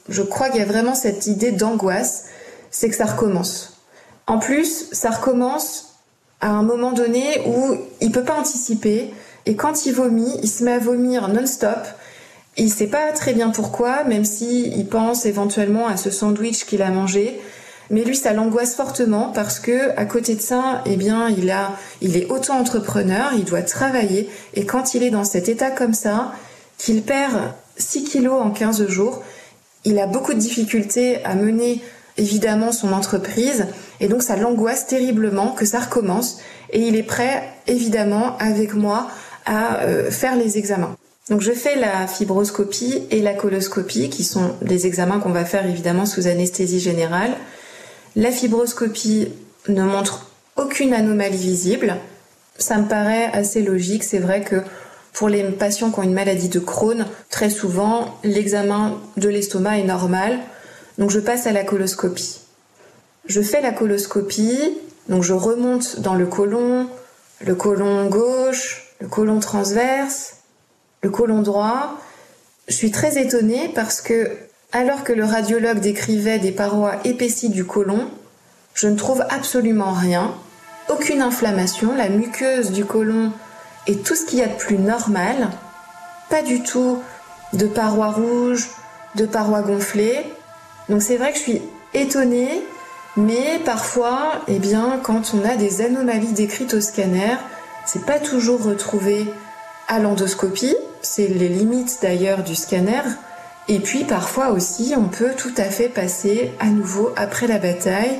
je 0.09 0.21
crois 0.21 0.49
qu'il 0.49 0.59
y 0.59 0.63
a 0.63 0.67
vraiment 0.67 0.95
cette 0.95 1.27
idée 1.27 1.51
d'angoisse, 1.51 2.25
c'est 2.69 2.89
que 2.89 2.95
ça 2.95 3.05
recommence. 3.05 3.81
En 4.27 4.39
plus, 4.39 4.87
ça 4.91 5.09
recommence 5.09 5.95
à 6.39 6.49
un 6.49 6.63
moment 6.63 6.91
donné 6.91 7.41
où 7.45 7.75
il 7.99 8.11
peut 8.11 8.23
pas 8.23 8.35
anticiper, 8.39 9.13
et 9.45 9.55
quand 9.55 9.85
il 9.85 9.93
vomit, 9.93 10.39
il 10.41 10.49
se 10.49 10.63
met 10.63 10.73
à 10.73 10.79
vomir 10.79 11.27
non-stop. 11.27 11.79
Il 12.57 12.69
sait 12.71 12.87
pas 12.87 13.11
très 13.13 13.33
bien 13.33 13.49
pourquoi, 13.49 14.03
même 14.03 14.25
si 14.25 14.67
il 14.67 14.85
pense 14.85 15.25
éventuellement 15.25 15.87
à 15.87 15.97
ce 15.97 16.11
sandwich 16.11 16.65
qu'il 16.65 16.81
a 16.81 16.89
mangé. 16.89 17.39
Mais 17.89 18.03
lui, 18.03 18.15
ça 18.15 18.33
l'angoisse 18.33 18.75
fortement 18.75 19.31
parce 19.33 19.59
que, 19.59 19.97
à 19.97 20.05
côté 20.05 20.35
de 20.35 20.41
ça, 20.41 20.81
eh 20.85 20.95
bien, 20.95 21.29
il 21.29 21.49
a, 21.51 21.71
il 22.01 22.15
est 22.17 22.29
auto-entrepreneur, 22.29 23.31
il 23.35 23.43
doit 23.45 23.61
travailler. 23.61 24.29
Et 24.53 24.65
quand 24.65 24.93
il 24.93 25.03
est 25.03 25.09
dans 25.09 25.23
cet 25.23 25.49
état 25.49 25.71
comme 25.71 25.93
ça, 25.93 26.33
qu'il 26.77 27.03
perd 27.03 27.53
6 27.77 28.03
kilos 28.05 28.41
en 28.41 28.51
15 28.51 28.87
jours, 28.87 29.23
il 29.83 29.99
a 29.99 30.07
beaucoup 30.07 30.33
de 30.33 30.39
difficultés 30.39 31.23
à 31.25 31.35
mener 31.35 31.81
évidemment 32.17 32.71
son 32.71 32.93
entreprise 32.93 33.67
et 33.99 34.07
donc 34.07 34.21
ça 34.21 34.35
l'angoisse 34.35 34.87
terriblement 34.87 35.51
que 35.51 35.65
ça 35.65 35.79
recommence 35.79 36.39
et 36.71 36.81
il 36.81 36.95
est 36.95 37.03
prêt 37.03 37.43
évidemment 37.67 38.37
avec 38.37 38.73
moi 38.73 39.09
à 39.45 39.81
euh, 39.81 40.11
faire 40.11 40.35
les 40.35 40.57
examens. 40.57 40.95
Donc 41.29 41.41
je 41.41 41.51
fais 41.51 41.75
la 41.75 42.07
fibroscopie 42.07 43.03
et 43.11 43.21
la 43.21 43.33
coloscopie 43.33 44.09
qui 44.09 44.23
sont 44.23 44.55
des 44.61 44.87
examens 44.87 45.19
qu'on 45.19 45.29
va 45.29 45.45
faire 45.45 45.65
évidemment 45.65 46.05
sous 46.05 46.27
anesthésie 46.27 46.79
générale. 46.79 47.31
La 48.15 48.31
fibroscopie 48.31 49.29
ne 49.67 49.83
montre 49.83 50.31
aucune 50.57 50.93
anomalie 50.93 51.37
visible. 51.37 51.95
Ça 52.57 52.77
me 52.77 52.87
paraît 52.87 53.29
assez 53.33 53.61
logique. 53.61 54.03
C'est 54.03 54.19
vrai 54.19 54.41
que 54.41 54.57
pour 55.13 55.29
les 55.29 55.43
patients 55.43 55.91
qui 55.91 55.99
ont 55.99 56.03
une 56.03 56.13
maladie 56.13 56.49
de 56.49 56.59
Crohn, 56.59 57.05
très 57.29 57.49
souvent, 57.49 58.17
l'examen 58.23 58.97
de 59.17 59.29
l'estomac 59.29 59.77
est 59.77 59.83
normal. 59.83 60.39
Donc 60.97 61.11
je 61.11 61.19
passe 61.19 61.47
à 61.47 61.51
la 61.51 61.63
coloscopie. 61.63 62.39
Je 63.25 63.41
fais 63.41 63.61
la 63.61 63.71
coloscopie, 63.71 64.77
donc 65.07 65.23
je 65.23 65.33
remonte 65.33 65.99
dans 65.99 66.15
le 66.15 66.25
côlon, 66.25 66.87
le 67.45 67.55
côlon 67.55 68.07
gauche, 68.07 68.95
le 68.99 69.07
côlon 69.07 69.39
transverse, 69.39 70.40
le 71.01 71.09
côlon 71.09 71.41
droit. 71.41 71.97
Je 72.67 72.75
suis 72.75 72.91
très 72.91 73.19
étonnée 73.19 73.71
parce 73.73 74.01
que 74.01 74.31
alors 74.71 75.03
que 75.03 75.13
le 75.13 75.25
radiologue 75.25 75.79
décrivait 75.79 76.39
des 76.39 76.51
parois 76.51 76.95
épaissies 77.03 77.49
du 77.49 77.65
côlon, 77.65 78.07
je 78.73 78.87
ne 78.87 78.95
trouve 78.95 79.23
absolument 79.29 79.91
rien, 79.91 80.33
aucune 80.89 81.21
inflammation, 81.21 81.93
la 81.95 82.09
muqueuse 82.09 82.71
du 82.71 82.85
côlon 82.85 83.31
est 83.87 84.03
tout 84.05 84.15
ce 84.15 84.25
qu'il 84.25 84.39
y 84.39 84.43
a 84.43 84.47
de 84.47 84.53
plus 84.53 84.77
normal, 84.77 85.49
pas 86.29 86.41
du 86.41 86.63
tout 86.63 86.99
de 87.53 87.65
parois 87.67 88.11
rouges, 88.11 88.69
de 89.15 89.25
parois 89.25 89.61
gonflées. 89.61 90.25
Donc 90.87 91.01
c'est 91.01 91.17
vrai 91.17 91.31
que 91.31 91.37
je 91.37 91.43
suis 91.43 91.61
étonnée, 91.93 92.61
mais 93.17 93.59
parfois, 93.65 94.41
eh 94.47 94.59
bien, 94.59 94.99
quand 95.03 95.33
on 95.33 95.43
a 95.47 95.55
des 95.55 95.81
anomalies 95.81 96.31
décrites 96.31 96.73
au 96.73 96.81
scanner, 96.81 97.35
c'est 97.85 98.05
pas 98.05 98.19
toujours 98.19 98.63
retrouvé 98.63 99.25
à 99.91 99.99
l'endoscopie, 99.99 100.75
c'est 101.01 101.27
les 101.27 101.49
limites 101.49 101.97
d'ailleurs 102.01 102.43
du 102.43 102.55
scanner, 102.55 103.01
et 103.67 103.79
puis 103.79 104.05
parfois 104.05 104.51
aussi, 104.51 104.93
on 104.97 105.09
peut 105.09 105.33
tout 105.35 105.51
à 105.57 105.65
fait 105.65 105.89
passer 105.89 106.53
à 106.61 106.67
nouveau 106.67 107.11
après 107.17 107.45
la 107.45 107.57
bataille, 107.57 108.19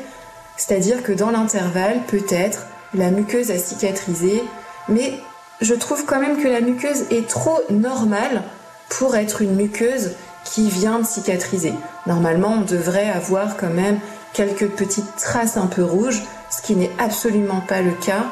c'est-à-dire 0.58 1.02
que 1.02 1.14
dans 1.14 1.32
l'intervalle, 1.32 2.02
peut-être, 2.08 2.68
la 2.94 3.10
muqueuse 3.10 3.52
a 3.52 3.58
cicatrisé, 3.58 4.44
mais 4.90 5.14
je 5.62 5.74
trouve 5.74 6.04
quand 6.06 6.20
même 6.20 6.44
que 6.44 6.48
la 6.50 6.60
muqueuse 6.60 7.06
est 7.10 7.30
trop 7.30 7.62
normale 7.70 8.44
pour 8.90 9.16
être 9.16 9.42
une 9.42 9.56
muqueuse 9.56 10.12
qui 10.44 10.70
vient 10.70 11.00
de 11.00 11.06
cicatriser. 11.06 11.74
Normalement, 12.06 12.58
on 12.60 12.66
devrait 12.66 13.10
avoir 13.10 13.56
quand 13.56 13.70
même 13.74 14.00
quelques 14.34 14.68
petites 14.68 15.16
traces 15.16 15.56
un 15.56 15.68
peu 15.68 15.86
rouges, 15.86 16.22
ce 16.50 16.62
qui 16.62 16.76
n'est 16.76 16.92
absolument 17.00 17.62
pas 17.62 17.82
le 17.82 17.94
cas. 17.94 18.26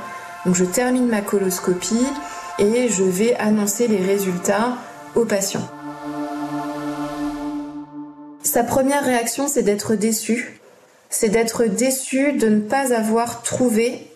Donc 0.45 0.55
je 0.55 0.65
termine 0.65 1.07
ma 1.07 1.21
coloscopie 1.21 2.05
et 2.59 2.89
je 2.89 3.03
vais 3.03 3.35
annoncer 3.35 3.87
les 3.87 4.03
résultats 4.05 4.77
aux 5.15 5.25
patients. 5.25 5.67
Sa 8.43 8.63
première 8.63 9.03
réaction, 9.03 9.47
c'est 9.47 9.63
d'être 9.63 9.95
déçu. 9.95 10.59
C'est 11.09 11.29
d'être 11.29 11.65
déçu 11.65 12.33
de 12.33 12.49
ne 12.49 12.59
pas 12.59 12.93
avoir 12.93 13.43
trouvé 13.43 14.07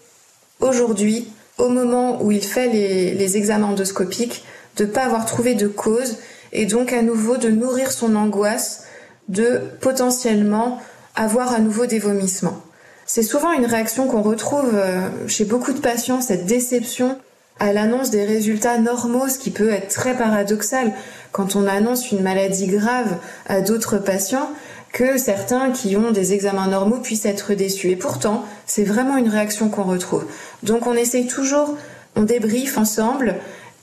aujourd'hui, 0.59 1.27
au 1.57 1.69
moment 1.69 2.21
où 2.21 2.31
il 2.31 2.43
fait 2.43 2.67
les, 2.67 3.37
examens 3.37 3.67
endoscopiques, 3.67 4.43
de 4.77 4.85
ne 4.85 4.89
pas 4.89 5.03
avoir 5.03 5.25
trouvé 5.25 5.55
de 5.55 5.67
cause 5.67 6.17
et 6.51 6.65
donc 6.65 6.93
à 6.93 7.01
nouveau 7.01 7.37
de 7.37 7.49
nourrir 7.49 7.91
son 7.91 8.15
angoisse 8.15 8.83
de 9.29 9.61
potentiellement 9.79 10.81
avoir 11.15 11.53
à 11.53 11.59
nouveau 11.59 11.85
des 11.85 11.99
vomissements. 11.99 12.61
C'est 13.05 13.23
souvent 13.23 13.51
une 13.51 13.65
réaction 13.65 14.07
qu'on 14.07 14.21
retrouve 14.21 14.71
euh, 14.73 15.09
chez 15.27 15.45
beaucoup 15.45 15.73
de 15.73 15.79
patients, 15.79 16.21
cette 16.21 16.45
déception 16.45 17.17
à 17.59 17.73
l'annonce 17.73 18.09
des 18.09 18.25
résultats 18.25 18.77
normaux, 18.77 19.27
ce 19.27 19.37
qui 19.37 19.51
peut 19.51 19.69
être 19.69 19.87
très 19.87 20.15
paradoxal 20.15 20.91
quand 21.31 21.55
on 21.55 21.67
annonce 21.67 22.11
une 22.11 22.21
maladie 22.21 22.67
grave 22.67 23.17
à 23.47 23.61
d'autres 23.61 23.97
patients, 23.97 24.49
que 24.91 25.17
certains 25.17 25.71
qui 25.71 25.97
ont 25.97 26.11
des 26.11 26.33
examens 26.33 26.67
normaux 26.67 26.99
puissent 26.99 27.25
être 27.25 27.53
déçus. 27.53 27.89
Et 27.89 27.95
pourtant, 27.95 28.45
c'est 28.65 28.83
vraiment 28.83 29.17
une 29.17 29.27
réaction 29.27 29.69
qu'on 29.69 29.83
retrouve. 29.83 30.25
Donc 30.61 30.85
on 30.85 30.93
essaye 30.93 31.27
toujours, 31.27 31.75
on 32.15 32.23
débriefe 32.23 32.77
ensemble. 32.77 33.35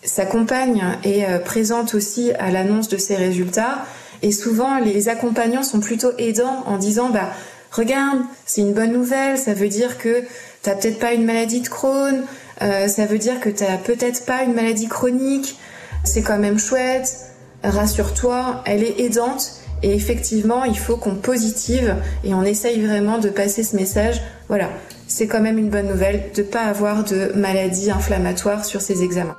Sa 0.05 0.25
compagne 0.25 0.83
est 1.05 1.25
euh, 1.29 1.39
présente 1.39 1.95
aussi 1.95 2.33
à 2.39 2.51
l'annonce 2.51 2.89
de 2.89 2.97
ces 2.97 3.17
résultats. 3.17 3.85
Et 4.23 4.33
souvent, 4.33 4.79
les 4.79 5.09
accompagnants 5.09 5.63
sont 5.63 5.81
plutôt 5.81 6.13
aidants 6.17 6.63
en 6.67 6.79
disant, 6.79 7.11
bah, 7.11 7.31
regarde, 7.73 8.21
c'est 8.47 8.61
une 8.61 8.73
bonne 8.73 8.93
nouvelle, 8.93 9.37
ça 9.37 9.53
veut 9.53 9.69
dire 9.69 9.99
que 9.99 10.23
t'as 10.63 10.75
peut-être 10.75 10.99
pas 10.99 11.13
une 11.13 11.25
maladie 11.25 11.61
de 11.61 11.69
Crohn, 11.69 12.23
euh, 12.63 12.89
ça 12.89 13.07
veut 13.07 13.19
dire 13.19 13.41
que 13.41 13.49
t'as 13.49 13.77
peut-être 13.79 14.27
pas 14.27 14.43
une 14.43 14.55
maladie 14.55 14.89
chronique, 14.89 15.59
c'est 16.05 16.23
quand 16.23 16.39
même 16.39 16.59
chouette, 16.59 17.17
rassure-toi, 17.65 18.63
elle 18.67 18.83
est 18.83 19.01
aidante 19.01 19.53
Et 19.83 19.95
effectivement, 19.95 20.65
il 20.65 20.77
faut 20.77 20.97
qu'on 20.97 21.15
positive 21.15 21.97
et 22.23 22.35
on 22.35 22.43
essaye 22.43 22.85
vraiment 22.85 23.19
de 23.19 23.31
passer 23.31 23.63
ce 23.63 23.77
message. 23.77 24.21
Voilà, 24.49 24.69
c'est 25.07 25.27
quand 25.27 25.41
même 25.41 25.57
une 25.57 25.71
bonne 25.71 25.89
nouvelle 25.89 26.31
de 26.35 26.43
ne 26.43 26.47
pas 26.47 26.65
avoir 26.65 27.05
de 27.05 27.33
maladie 27.35 27.91
inflammatoire 27.91 28.65
sur 28.67 28.83
ces 28.83 29.03
examens. 29.03 29.39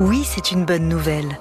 Oui, 0.00 0.24
c'est 0.24 0.50
une 0.50 0.64
bonne 0.64 0.88
nouvelle. 0.88 1.38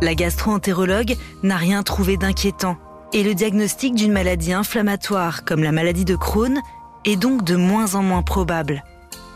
La 0.00 0.16
gastro-entérologue 0.16 1.14
n'a 1.44 1.56
rien 1.56 1.84
trouvé 1.84 2.16
d'inquiétant 2.16 2.76
et 3.12 3.22
le 3.22 3.34
diagnostic 3.34 3.94
d'une 3.94 4.12
maladie 4.12 4.52
inflammatoire 4.52 5.44
comme 5.44 5.62
la 5.62 5.72
maladie 5.72 6.04
de 6.04 6.16
Crohn 6.16 6.60
est 7.04 7.16
donc 7.16 7.44
de 7.44 7.56
moins 7.56 7.94
en 7.94 8.02
moins 8.02 8.22
probable. 8.22 8.84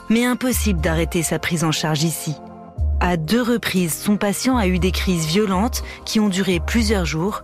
Mais 0.09 0.25
impossible 0.25 0.81
d'arrêter 0.81 1.23
sa 1.23 1.39
prise 1.39 1.65
en 1.65 1.73
charge 1.73 2.05
ici. 2.05 2.35
À 3.01 3.17
deux 3.17 3.43
reprises, 3.43 3.95
son 3.95 4.17
patient 4.17 4.57
a 4.57 4.67
eu 4.67 4.79
des 4.79 4.93
crises 4.93 5.27
violentes 5.27 5.83
qui 6.05 6.21
ont 6.21 6.29
duré 6.29 6.61
plusieurs 6.65 7.05
jours. 7.05 7.43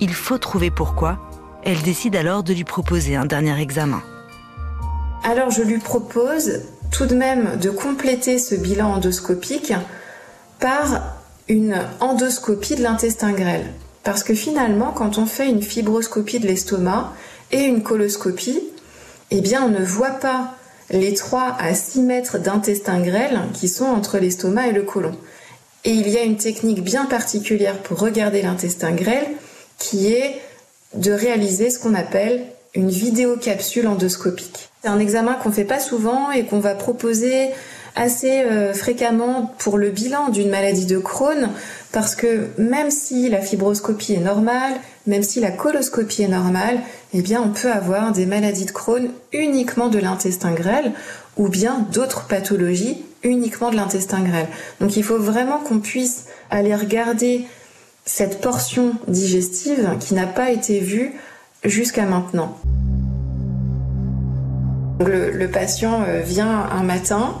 Il 0.00 0.12
faut 0.12 0.38
trouver 0.38 0.70
pourquoi. 0.70 1.18
Elle 1.64 1.80
décide 1.82 2.16
alors 2.16 2.42
de 2.42 2.52
lui 2.52 2.64
proposer 2.64 3.16
un 3.16 3.26
dernier 3.26 3.58
examen. 3.60 4.02
Alors 5.24 5.50
je 5.50 5.62
lui 5.62 5.78
propose 5.78 6.62
tout 6.90 7.06
de 7.06 7.14
même 7.14 7.58
de 7.58 7.70
compléter 7.70 8.38
ce 8.38 8.54
bilan 8.54 8.94
endoscopique 8.94 9.72
par 10.58 11.14
une 11.48 11.76
endoscopie 12.00 12.76
de 12.76 12.82
l'intestin 12.82 13.32
grêle. 13.32 13.72
Parce 14.02 14.22
que 14.22 14.34
finalement, 14.34 14.92
quand 14.92 15.18
on 15.18 15.26
fait 15.26 15.48
une 15.48 15.62
fibroscopie 15.62 16.40
de 16.40 16.46
l'estomac 16.46 17.12
et 17.52 17.62
une 17.62 17.82
coloscopie, 17.82 18.62
eh 19.30 19.40
bien, 19.40 19.62
on 19.64 19.68
ne 19.68 19.84
voit 19.84 20.10
pas 20.10 20.54
les 20.90 21.14
3 21.14 21.56
à 21.58 21.74
6 21.74 22.00
mètres 22.02 22.38
d'intestin 22.38 23.00
grêle 23.00 23.40
qui 23.52 23.68
sont 23.68 23.84
entre 23.84 24.18
l'estomac 24.18 24.68
et 24.68 24.72
le 24.72 24.82
côlon. 24.82 25.14
Et 25.84 25.90
il 25.90 26.08
y 26.08 26.18
a 26.18 26.22
une 26.22 26.36
technique 26.36 26.82
bien 26.82 27.06
particulière 27.06 27.78
pour 27.78 27.98
regarder 27.98 28.42
l'intestin 28.42 28.92
grêle 28.92 29.26
qui 29.78 30.12
est 30.12 30.40
de 30.94 31.12
réaliser 31.12 31.70
ce 31.70 31.78
qu'on 31.78 31.94
appelle 31.94 32.44
une 32.74 32.90
vidéocapsule 32.90 33.86
endoscopique. 33.86 34.68
C'est 34.82 34.88
un 34.88 34.98
examen 34.98 35.34
qu'on 35.34 35.52
fait 35.52 35.64
pas 35.64 35.80
souvent 35.80 36.30
et 36.30 36.44
qu'on 36.44 36.58
va 36.58 36.74
proposer 36.74 37.50
assez 37.96 38.42
euh, 38.42 38.72
fréquemment 38.72 39.54
pour 39.58 39.78
le 39.78 39.90
bilan 39.90 40.28
d'une 40.28 40.50
maladie 40.50 40.86
de 40.86 40.98
Crohn 40.98 41.50
parce 41.92 42.14
que 42.14 42.48
même 42.58 42.90
si 42.90 43.28
la 43.28 43.40
fibroscopie 43.40 44.14
est 44.14 44.20
normale, 44.20 44.74
même 45.06 45.22
si 45.22 45.40
la 45.40 45.50
coloscopie 45.50 46.22
est 46.22 46.28
normale, 46.28 46.80
eh 47.14 47.20
bien 47.20 47.42
on 47.42 47.48
peut 47.50 47.70
avoir 47.70 48.12
des 48.12 48.26
maladies 48.26 48.66
de 48.66 48.70
Crohn 48.70 49.08
uniquement 49.32 49.88
de 49.88 49.98
l'intestin 49.98 50.52
grêle 50.52 50.92
ou 51.36 51.48
bien 51.48 51.86
d'autres 51.92 52.26
pathologies 52.26 53.04
uniquement 53.22 53.70
de 53.70 53.76
l'intestin 53.76 54.20
grêle. 54.20 54.46
Donc 54.80 54.96
il 54.96 55.04
faut 55.04 55.18
vraiment 55.18 55.58
qu'on 55.58 55.80
puisse 55.80 56.26
aller 56.50 56.74
regarder 56.74 57.46
cette 58.04 58.40
portion 58.40 58.94
digestive 59.08 59.96
qui 60.00 60.14
n'a 60.14 60.26
pas 60.26 60.50
été 60.50 60.80
vue 60.80 61.12
jusqu'à 61.64 62.04
maintenant. 62.04 62.56
Le, 65.00 65.30
le 65.30 65.48
patient 65.48 66.02
euh, 66.06 66.20
vient 66.20 66.68
un 66.70 66.82
matin 66.82 67.34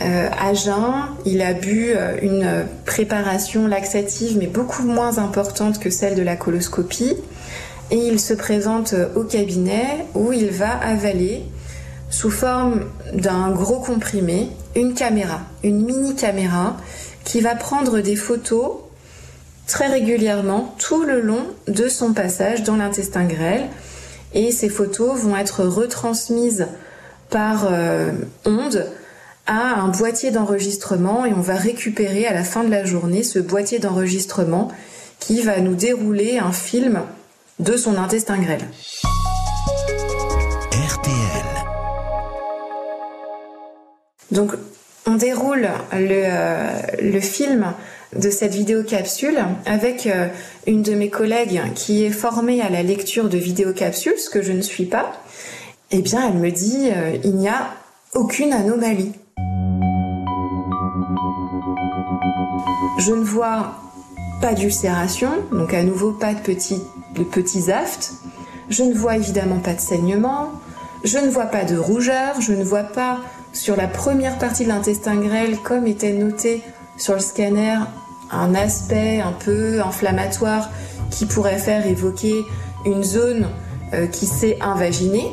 à 0.00 0.54
jeun, 0.54 1.06
il 1.24 1.42
a 1.42 1.52
bu 1.52 1.92
euh, 1.94 2.16
une 2.22 2.66
préparation 2.86 3.66
laxative 3.66 4.38
mais 4.38 4.46
beaucoup 4.46 4.82
moins 4.82 5.18
importante 5.18 5.78
que 5.78 5.90
celle 5.90 6.14
de 6.14 6.22
la 6.22 6.36
coloscopie. 6.36 7.16
Et 7.90 7.96
il 7.96 8.20
se 8.20 8.34
présente 8.34 8.94
au 9.16 9.24
cabinet 9.24 10.06
où 10.14 10.32
il 10.32 10.50
va 10.50 10.70
avaler 10.70 11.42
sous 12.08 12.30
forme 12.30 12.84
d'un 13.12 13.50
gros 13.50 13.80
comprimé 13.80 14.48
une 14.76 14.94
caméra, 14.94 15.40
une 15.64 15.84
mini 15.84 16.14
caméra 16.14 16.76
qui 17.24 17.40
va 17.40 17.56
prendre 17.56 18.00
des 18.00 18.14
photos 18.14 18.76
très 19.66 19.88
régulièrement 19.88 20.74
tout 20.78 21.02
le 21.02 21.20
long 21.20 21.46
de 21.68 21.88
son 21.88 22.12
passage 22.12 22.62
dans 22.62 22.76
l'intestin 22.76 23.24
grêle. 23.24 23.66
Et 24.34 24.52
ces 24.52 24.68
photos 24.68 25.18
vont 25.18 25.36
être 25.36 25.64
retransmises 25.64 26.68
par 27.28 27.66
euh, 27.70 28.12
ondes 28.44 28.86
à 29.50 29.80
un 29.80 29.88
boîtier 29.88 30.30
d'enregistrement 30.30 31.26
et 31.26 31.32
on 31.34 31.40
va 31.40 31.56
récupérer 31.56 32.24
à 32.24 32.32
la 32.32 32.44
fin 32.44 32.62
de 32.62 32.70
la 32.70 32.84
journée 32.84 33.24
ce 33.24 33.40
boîtier 33.40 33.80
d'enregistrement 33.80 34.70
qui 35.18 35.42
va 35.42 35.58
nous 35.58 35.74
dérouler 35.74 36.38
un 36.38 36.52
film 36.52 37.02
de 37.58 37.76
son 37.76 37.96
intestin 37.96 38.38
grêle. 38.38 38.60
RTL. 40.72 41.44
Donc 44.30 44.52
on 45.04 45.16
déroule 45.16 45.68
le, 45.94 46.22
euh, 46.26 46.80
le 47.02 47.20
film 47.20 47.74
de 48.14 48.30
cette 48.30 48.54
vidéocapsule 48.54 49.40
avec 49.66 50.06
euh, 50.06 50.28
une 50.68 50.84
de 50.84 50.94
mes 50.94 51.10
collègues 51.10 51.60
qui 51.74 52.04
est 52.04 52.10
formée 52.10 52.62
à 52.62 52.70
la 52.70 52.84
lecture 52.84 53.28
de 53.28 53.38
vidéocapsules, 53.38 54.18
ce 54.18 54.30
que 54.30 54.42
je 54.42 54.52
ne 54.52 54.62
suis 54.62 54.86
pas. 54.86 55.12
Eh 55.90 56.02
bien, 56.02 56.28
elle 56.28 56.38
me 56.38 56.52
dit, 56.52 56.90
euh, 56.92 57.16
il 57.24 57.34
n'y 57.34 57.48
a 57.48 57.74
aucune 58.14 58.52
anomalie. 58.52 59.12
Je 63.00 63.14
ne 63.14 63.24
vois 63.24 63.76
pas 64.42 64.52
d'ulcération, 64.52 65.30
donc 65.52 65.72
à 65.72 65.82
nouveau 65.82 66.12
pas 66.12 66.34
de 66.34 66.40
petits, 66.40 66.82
de 67.14 67.24
petits 67.24 67.72
aftes. 67.72 68.12
Je 68.68 68.82
ne 68.82 68.92
vois 68.92 69.16
évidemment 69.16 69.58
pas 69.58 69.72
de 69.72 69.80
saignement. 69.80 70.50
Je 71.02 71.16
ne 71.16 71.30
vois 71.30 71.46
pas 71.46 71.64
de 71.64 71.78
rougeur. 71.78 72.42
Je 72.42 72.52
ne 72.52 72.62
vois 72.62 72.82
pas 72.82 73.20
sur 73.54 73.74
la 73.74 73.88
première 73.88 74.36
partie 74.36 74.64
de 74.64 74.68
l'intestin 74.68 75.16
grêle, 75.16 75.56
comme 75.64 75.86
était 75.86 76.12
noté 76.12 76.62
sur 76.98 77.14
le 77.14 77.20
scanner, 77.20 77.78
un 78.30 78.54
aspect 78.54 79.20
un 79.20 79.32
peu 79.32 79.80
inflammatoire 79.80 80.68
qui 81.10 81.24
pourrait 81.24 81.58
faire 81.58 81.86
évoquer 81.86 82.44
une 82.84 83.02
zone 83.02 83.48
euh, 83.94 84.08
qui 84.08 84.26
s'est 84.26 84.58
invaginée. 84.60 85.32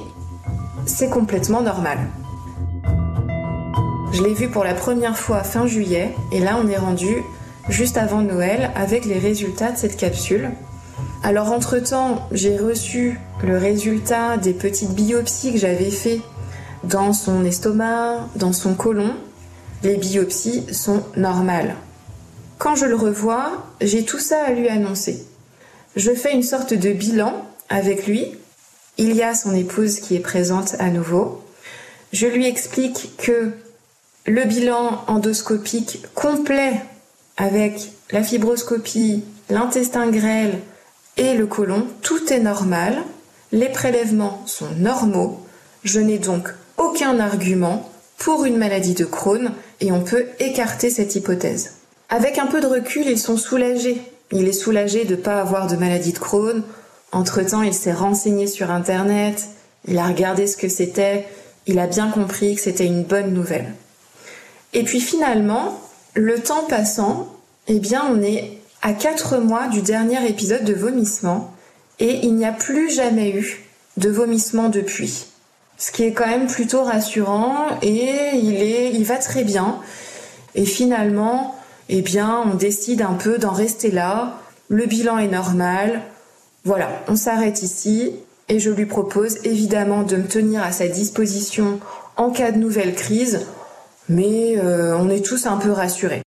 C'est 0.85 1.09
complètement 1.09 1.61
normal. 1.61 1.97
Je 4.13 4.23
l'ai 4.23 4.33
vu 4.33 4.47
pour 4.47 4.63
la 4.63 4.73
première 4.73 5.17
fois 5.17 5.43
fin 5.43 5.67
juillet 5.67 6.15
et 6.31 6.39
là 6.39 6.57
on 6.63 6.69
est 6.69 6.77
rendu 6.77 7.23
juste 7.69 7.97
avant 7.97 8.21
Noël 8.21 8.71
avec 8.75 9.05
les 9.05 9.19
résultats 9.19 9.71
de 9.71 9.77
cette 9.77 9.97
capsule. 9.97 10.51
Alors 11.23 11.51
entre-temps, 11.51 12.27
j'ai 12.31 12.57
reçu 12.57 13.19
le 13.43 13.57
résultat 13.57 14.37
des 14.37 14.53
petites 14.53 14.91
biopsies 14.91 15.53
que 15.53 15.59
j'avais 15.59 15.91
fait 15.91 16.21
dans 16.83 17.13
son 17.13 17.43
estomac, 17.43 18.27
dans 18.35 18.53
son 18.53 18.75
côlon. 18.75 19.15
Les 19.83 19.97
biopsies 19.97 20.65
sont 20.73 21.03
normales. 21.15 21.75
Quand 22.57 22.75
je 22.75 22.85
le 22.85 22.95
revois, 22.95 23.67
j'ai 23.81 24.03
tout 24.03 24.19
ça 24.19 24.43
à 24.45 24.51
lui 24.51 24.67
annoncer. 24.69 25.25
Je 25.95 26.11
fais 26.11 26.33
une 26.33 26.43
sorte 26.43 26.73
de 26.73 26.91
bilan 26.91 27.33
avec 27.69 28.07
lui. 28.07 28.35
Il 28.97 29.15
y 29.15 29.21
a 29.21 29.35
son 29.35 29.53
épouse 29.53 29.99
qui 29.99 30.15
est 30.15 30.21
présente 30.21 30.75
à 30.79 30.89
nouveau. 30.89 31.43
Je 32.13 32.27
lui 32.27 32.47
explique 32.47 33.15
que 33.17 33.51
le 34.25 34.43
bilan 34.45 35.03
endoscopique 35.07 36.05
complet 36.15 36.81
avec 37.37 37.91
la 38.11 38.23
fibroscopie, 38.23 39.23
l'intestin 39.49 40.09
grêle 40.09 40.59
et 41.17 41.33
le 41.33 41.47
côlon, 41.47 41.87
tout 42.01 42.31
est 42.31 42.39
normal, 42.39 42.97
les 43.51 43.69
prélèvements 43.69 44.43
sont 44.45 44.69
normaux, 44.77 45.45
je 45.83 45.99
n'ai 45.99 46.17
donc 46.17 46.49
aucun 46.77 47.19
argument 47.19 47.89
pour 48.17 48.45
une 48.45 48.57
maladie 48.57 48.93
de 48.93 49.05
Crohn 49.05 49.51
et 49.79 49.91
on 49.91 50.01
peut 50.01 50.25
écarter 50.39 50.89
cette 50.89 51.15
hypothèse. 51.15 51.73
Avec 52.09 52.39
un 52.39 52.47
peu 52.47 52.61
de 52.61 52.67
recul, 52.67 53.05
ils 53.05 53.19
sont 53.19 53.37
soulagés. 53.37 54.01
Il 54.31 54.47
est 54.47 54.53
soulagé 54.53 55.05
de 55.05 55.15
ne 55.15 55.21
pas 55.21 55.39
avoir 55.39 55.67
de 55.67 55.75
maladie 55.75 56.13
de 56.13 56.19
Crohn. 56.19 56.63
Entre-temps, 57.11 57.61
il 57.61 57.73
s'est 57.73 57.93
renseigné 57.93 58.47
sur 58.47 58.71
Internet, 58.71 59.45
il 59.87 59.97
a 59.97 60.07
regardé 60.07 60.47
ce 60.47 60.57
que 60.57 60.67
c'était, 60.67 61.25
il 61.65 61.79
a 61.79 61.87
bien 61.87 62.09
compris 62.09 62.55
que 62.55 62.61
c'était 62.61 62.85
une 62.85 63.03
bonne 63.03 63.33
nouvelle. 63.33 63.73
Et 64.73 64.83
puis 64.83 64.99
finalement, 64.99 65.79
le 66.17 66.39
temps 66.39 66.63
passant, 66.63 67.27
eh 67.67 67.79
bien, 67.79 68.03
on 68.11 68.21
est 68.21 68.59
à 68.81 68.93
4 68.93 69.37
mois 69.37 69.67
du 69.67 69.81
dernier 69.81 70.27
épisode 70.27 70.63
de 70.63 70.73
vomissement 70.73 71.53
et 71.99 72.25
il 72.25 72.35
n'y 72.35 72.45
a 72.45 72.51
plus 72.51 72.89
jamais 72.89 73.29
eu 73.29 73.63
de 73.97 74.09
vomissement 74.09 74.69
depuis. 74.69 75.27
Ce 75.77 75.91
qui 75.91 76.03
est 76.03 76.13
quand 76.13 76.25
même 76.25 76.47
plutôt 76.47 76.83
rassurant 76.83 77.67
et 77.83 78.31
il 78.33 78.55
est, 78.55 78.91
il 78.93 79.03
va 79.03 79.17
très 79.17 79.43
bien. 79.43 79.79
Et 80.55 80.65
finalement, 80.65 81.55
eh 81.87 82.01
bien, 82.01 82.43
on 82.51 82.55
décide 82.55 83.03
un 83.03 83.13
peu 83.13 83.37
d'en 83.37 83.51
rester 83.51 83.91
là. 83.91 84.39
Le 84.69 84.87
bilan 84.87 85.19
est 85.19 85.27
normal. 85.27 86.01
Voilà, 86.63 86.89
on 87.07 87.15
s'arrête 87.15 87.61
ici 87.61 88.11
et 88.49 88.59
je 88.59 88.71
lui 88.71 88.87
propose 88.87 89.37
évidemment 89.43 90.01
de 90.01 90.15
me 90.15 90.27
tenir 90.27 90.63
à 90.63 90.71
sa 90.71 90.87
disposition 90.87 91.79
en 92.15 92.31
cas 92.31 92.51
de 92.51 92.57
nouvelle 92.57 92.95
crise 92.95 93.45
mais 94.09 94.57
euh, 94.57 94.97
on 94.97 95.09
est 95.09 95.25
tous 95.25 95.45
un 95.45 95.57
peu 95.57 95.71
rassurés. 95.71 96.21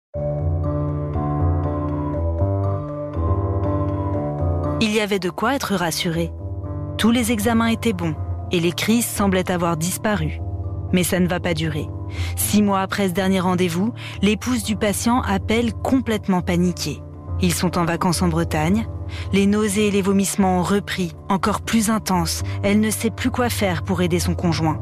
Il 4.81 4.93
y 4.93 5.01
avait 5.01 5.19
de 5.19 5.29
quoi 5.29 5.55
être 5.55 5.75
rassuré. 5.75 6.31
Tous 6.97 7.11
les 7.11 7.31
examens 7.31 7.67
étaient 7.67 7.93
bons 7.93 8.15
et 8.51 8.59
les 8.59 8.71
crises 8.71 9.05
semblaient 9.05 9.51
avoir 9.51 9.77
disparu. 9.77 10.39
Mais 10.93 11.03
ça 11.03 11.19
ne 11.19 11.27
va 11.27 11.39
pas 11.39 11.53
durer. 11.53 11.87
Six 12.35 12.61
mois 12.61 12.81
après 12.81 13.09
ce 13.09 13.13
dernier 13.13 13.39
rendez-vous, 13.39 13.93
l'épouse 14.21 14.63
du 14.63 14.75
patient 14.75 15.21
appelle 15.21 15.73
complètement 15.73 16.41
paniquée. 16.41 17.01
Ils 17.41 17.53
sont 17.53 17.77
en 17.77 17.85
vacances 17.85 18.21
en 18.21 18.27
Bretagne. 18.27 18.87
Les 19.33 19.45
nausées 19.45 19.87
et 19.87 19.91
les 19.91 20.01
vomissements 20.01 20.59
ont 20.59 20.63
repris, 20.63 21.13
encore 21.29 21.61
plus 21.61 21.89
intenses. 21.89 22.43
Elle 22.63 22.79
ne 22.79 22.89
sait 22.89 23.11
plus 23.11 23.31
quoi 23.31 23.49
faire 23.49 23.83
pour 23.83 24.01
aider 24.01 24.19
son 24.19 24.35
conjoint. 24.35 24.79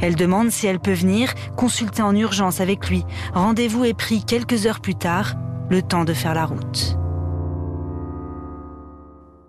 Elle 0.00 0.16
demande 0.16 0.50
si 0.50 0.66
elle 0.66 0.80
peut 0.80 0.92
venir 0.92 1.34
consulter 1.56 2.02
en 2.02 2.14
urgence 2.14 2.60
avec 2.60 2.88
lui. 2.88 3.04
Rendez-vous 3.32 3.84
est 3.84 3.94
pris 3.94 4.24
quelques 4.24 4.66
heures 4.66 4.80
plus 4.80 4.94
tard, 4.94 5.34
le 5.70 5.82
temps 5.82 6.04
de 6.04 6.12
faire 6.12 6.34
la 6.34 6.44
route. 6.44 6.98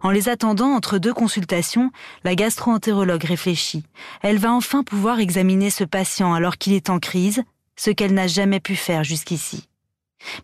En 0.01 0.11
les 0.11 0.29
attendant 0.29 0.69
entre 0.69 0.99
deux 0.99 1.13
consultations, 1.13 1.91
la 2.23 2.35
gastro-entérologue 2.35 3.23
réfléchit. 3.23 3.83
Elle 4.21 4.37
va 4.37 4.53
enfin 4.53 4.83
pouvoir 4.83 5.19
examiner 5.19 5.69
ce 5.69 5.83
patient 5.83 6.33
alors 6.33 6.57
qu'il 6.57 6.73
est 6.73 6.89
en 6.89 6.99
crise, 6.99 7.43
ce 7.75 7.89
qu'elle 7.89 8.13
n'a 8.13 8.27
jamais 8.27 8.59
pu 8.59 8.75
faire 8.75 9.03
jusqu'ici. 9.03 9.67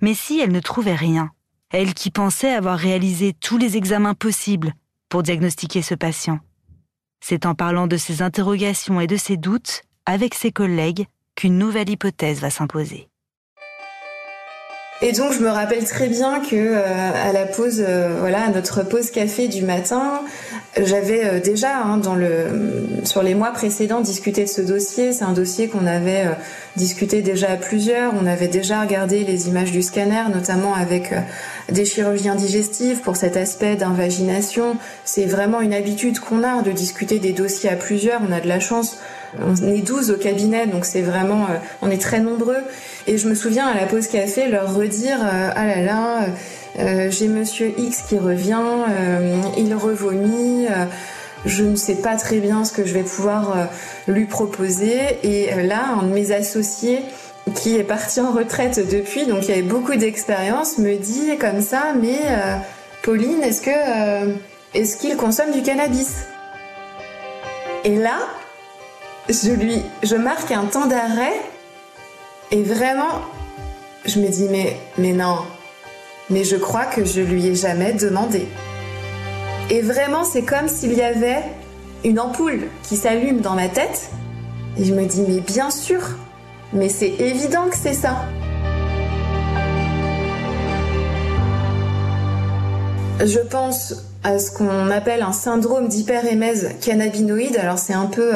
Mais 0.01 0.13
si 0.13 0.39
elle 0.39 0.51
ne 0.51 0.59
trouvait 0.59 0.95
rien, 0.95 1.31
elle 1.71 1.93
qui 1.93 2.11
pensait 2.11 2.53
avoir 2.53 2.77
réalisé 2.77 3.33
tous 3.33 3.57
les 3.57 3.77
examens 3.77 4.13
possibles 4.15 4.73
pour 5.09 5.23
diagnostiquer 5.23 5.81
ce 5.81 5.95
patient. 5.95 6.39
C'est 7.19 7.45
en 7.45 7.55
parlant 7.55 7.87
de 7.87 7.97
ses 7.97 8.21
interrogations 8.21 8.99
et 8.99 9.07
de 9.07 9.17
ses 9.17 9.37
doutes 9.37 9.83
avec 10.05 10.33
ses 10.33 10.51
collègues 10.51 11.05
qu'une 11.35 11.57
nouvelle 11.57 11.89
hypothèse 11.89 12.39
va 12.39 12.49
s'imposer. 12.49 13.09
Et 15.05 15.11
donc 15.11 15.33
je 15.33 15.39
me 15.39 15.49
rappelle 15.49 15.83
très 15.83 16.07
bien 16.07 16.39
que 16.39 16.55
euh, 16.55 17.11
à 17.13 17.33
la 17.33 17.45
pause, 17.45 17.83
euh, 17.85 18.15
voilà, 18.21 18.45
à 18.45 18.49
notre 18.49 18.83
pause 18.83 19.11
café 19.11 19.49
du 19.49 19.61
matin, 19.61 20.21
j'avais 20.81 21.25
euh, 21.25 21.39
déjà 21.41 21.81
hein, 21.81 21.99
sur 23.03 23.21
les 23.21 23.35
mois 23.35 23.51
précédents 23.51 23.99
discuté 23.99 24.45
de 24.45 24.49
ce 24.49 24.61
dossier. 24.61 25.11
C'est 25.11 25.25
un 25.25 25.33
dossier 25.33 25.67
qu'on 25.67 25.87
avait 25.87 26.27
discuté 26.77 27.21
déjà 27.21 27.51
à 27.51 27.57
plusieurs. 27.57 28.13
On 28.13 28.25
avait 28.25 28.47
déjà 28.47 28.79
regardé 28.79 29.25
les 29.25 29.49
images 29.49 29.73
du 29.73 29.81
scanner, 29.81 30.23
notamment 30.33 30.73
avec 30.73 31.13
des 31.69 31.83
chirurgiens 31.83 32.35
digestifs 32.35 33.01
pour 33.01 33.17
cet 33.17 33.35
aspect 33.35 33.75
d'invagination. 33.75 34.77
C'est 35.03 35.25
vraiment 35.25 35.59
une 35.59 35.73
habitude 35.73 36.19
qu'on 36.19 36.43
a 36.43 36.61
de 36.61 36.71
discuter 36.71 37.19
des 37.19 37.33
dossiers 37.33 37.69
à 37.69 37.75
plusieurs. 37.75 38.21
On 38.25 38.31
a 38.31 38.39
de 38.39 38.47
la 38.47 38.61
chance 38.61 38.97
on 39.41 39.55
est 39.67 39.81
12 39.81 40.11
au 40.11 40.17
cabinet, 40.17 40.67
donc 40.67 40.85
c'est 40.85 41.01
vraiment, 41.01 41.43
euh, 41.43 41.57
on 41.81 41.89
est 41.89 42.01
très 42.01 42.19
nombreux. 42.19 42.61
Et 43.07 43.17
je 43.17 43.27
me 43.27 43.35
souviens 43.35 43.67
à 43.67 43.75
la 43.75 43.85
pause 43.85 44.07
café 44.07 44.47
leur 44.47 44.73
redire, 44.73 45.17
euh, 45.21 45.49
ah 45.55 45.65
là 45.65 45.81
là, 45.81 46.25
euh, 46.79 47.09
j'ai 47.09 47.27
Monsieur 47.27 47.73
X 47.77 48.03
qui 48.07 48.17
revient, 48.17 48.61
il 49.57 49.73
revomit. 49.75 50.67
je 51.45 51.63
ne 51.63 51.75
sais 51.75 51.95
pas 51.95 52.15
très 52.15 52.37
bien 52.37 52.63
ce 52.63 52.71
que 52.71 52.85
je 52.85 52.93
vais 52.93 53.03
pouvoir 53.03 53.69
lui 54.07 54.25
proposer. 54.25 54.97
Et 55.23 55.49
là, 55.63 55.97
un 55.99 56.03
de 56.03 56.13
mes 56.13 56.31
associés 56.31 56.99
qui 57.55 57.75
est 57.75 57.83
parti 57.83 58.21
en 58.21 58.31
retraite 58.31 58.79
depuis, 58.89 59.25
donc 59.27 59.47
il 59.47 59.51
avait 59.51 59.61
beaucoup 59.61 59.95
d'expérience, 59.95 60.77
me 60.77 60.95
dit 60.95 61.37
comme 61.37 61.61
ça, 61.61 61.93
mais 61.99 62.17
Pauline, 63.03 63.43
est-ce 63.43 63.61
est-ce 64.73 64.97
qu'il 64.97 65.15
consomme 65.15 65.51
du 65.51 65.61
cannabis? 65.61 66.23
Et 67.83 67.97
là, 67.97 68.17
je 69.29 69.51
lui, 69.51 69.81
je 70.03 70.15
marque 70.15 70.51
un 70.51 70.65
temps 70.65 70.85
d'arrêt 70.85 71.33
et 72.51 72.61
vraiment, 72.61 73.21
je 74.05 74.19
me 74.19 74.27
dis 74.27 74.47
mais, 74.49 74.77
mais 74.97 75.13
non, 75.13 75.37
mais 76.29 76.43
je 76.43 76.55
crois 76.55 76.85
que 76.85 77.05
je 77.05 77.21
lui 77.21 77.47
ai 77.47 77.55
jamais 77.55 77.93
demandé. 77.93 78.47
Et 79.69 79.81
vraiment, 79.81 80.23
c'est 80.23 80.43
comme 80.43 80.67
s'il 80.67 80.93
y 80.93 81.01
avait 81.01 81.43
une 82.03 82.19
ampoule 82.19 82.67
qui 82.83 82.97
s'allume 82.97 83.39
dans 83.39 83.55
ma 83.55 83.69
tête 83.69 84.09
et 84.77 84.83
je 84.83 84.93
me 84.93 85.05
dis 85.05 85.23
mais 85.27 85.39
bien 85.39 85.71
sûr, 85.71 86.01
mais 86.73 86.89
c'est 86.89 87.11
évident 87.19 87.69
que 87.69 87.77
c'est 87.77 87.93
ça. 87.93 88.25
Je 93.23 93.39
pense 93.39 93.93
à 94.23 94.37
ce 94.37 94.51
qu'on 94.51 94.89
appelle 94.89 95.21
un 95.21 95.31
syndrome 95.31 95.87
d'hyperémèse 95.87 96.71
cannabinoïde. 96.81 97.57
Alors 97.57 97.77
c'est 97.77 97.93
un 97.93 98.07
peu 98.07 98.33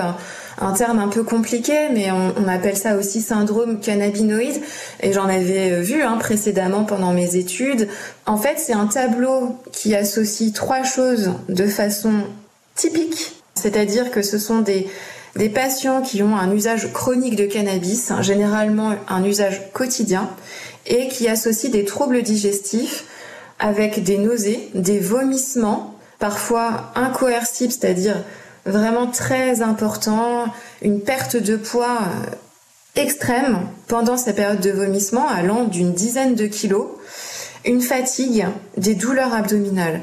un 0.60 0.74
terme 0.74 1.00
un 1.00 1.08
peu 1.08 1.24
compliqué, 1.24 1.89
mais 1.93 2.10
on, 2.12 2.48
appelle 2.48 2.78
ça 2.78 2.96
aussi 2.96 3.22
syndrome 3.22 3.80
cannabinoïde. 3.80 4.60
Et 5.02 5.13
j'en 5.13 5.26
avais 5.26 5.72
euh, 5.72 5.82
vu 5.82 6.02
hein, 6.02 6.17
précédemment 6.20 6.84
pendant 6.84 7.13
mes 7.13 7.36
études. 7.36 7.88
En 8.26 8.38
fait, 8.38 8.58
c'est 8.58 8.74
un 8.74 8.88
tableau 8.88 9.56
qui 9.72 9.96
associe 9.96 10.52
trois 10.54 10.84
choses 10.84 11.32
de 11.50 11.67
façon 11.67 12.24
typique. 12.76 13.34
C'est-à-dire 13.56 14.12
que 14.12 14.22
ce 14.22 14.38
sont 14.38 14.62
des, 14.62 14.88
patients 15.50 16.02
qui 16.02 16.24
ont 16.24 16.36
un 16.36 16.52
usage 16.52 16.91
chronique 16.91 17.36
de 17.36 17.46
cannabis, 17.46 18.10
hein, 18.10 18.22
généralement 18.22 18.96
un 19.08 19.24
usage 19.24 19.72
quotidien, 19.74 20.30
et 20.88 21.08
qui 21.08 21.28
associent 21.28 21.70
des 21.70 21.86
troubles 21.86 22.24
digestifs 22.24 23.06
avec 23.60 24.04
des 24.04 24.17
nausées, 24.17 24.70
des 24.74 25.00
vomissements, 25.00 25.96
parfois 26.20 26.91
incoercibles, 26.96 27.72
c'est-à-dire 27.72 28.15
vraiment 28.67 29.08
très 29.08 29.62
important, 29.62 30.45
une 30.82 31.01
perte 31.01 31.38
de 31.38 31.56
poids 31.58 31.99
euh, 32.01 33.01
extrême 33.01 33.60
pendant 33.88 34.17
sa 34.17 34.34
période 34.34 34.60
de 34.60 34.71
vomissement 34.71 35.27
allant 35.27 35.65
d'une 35.65 35.93
dizaine 35.93 36.36
de 36.36 36.45
kilos, 36.45 36.88
une 37.65 37.82
fatigue, 37.82 38.45
des 38.77 38.95
douleurs 38.95 39.34
abdominales. 39.34 40.01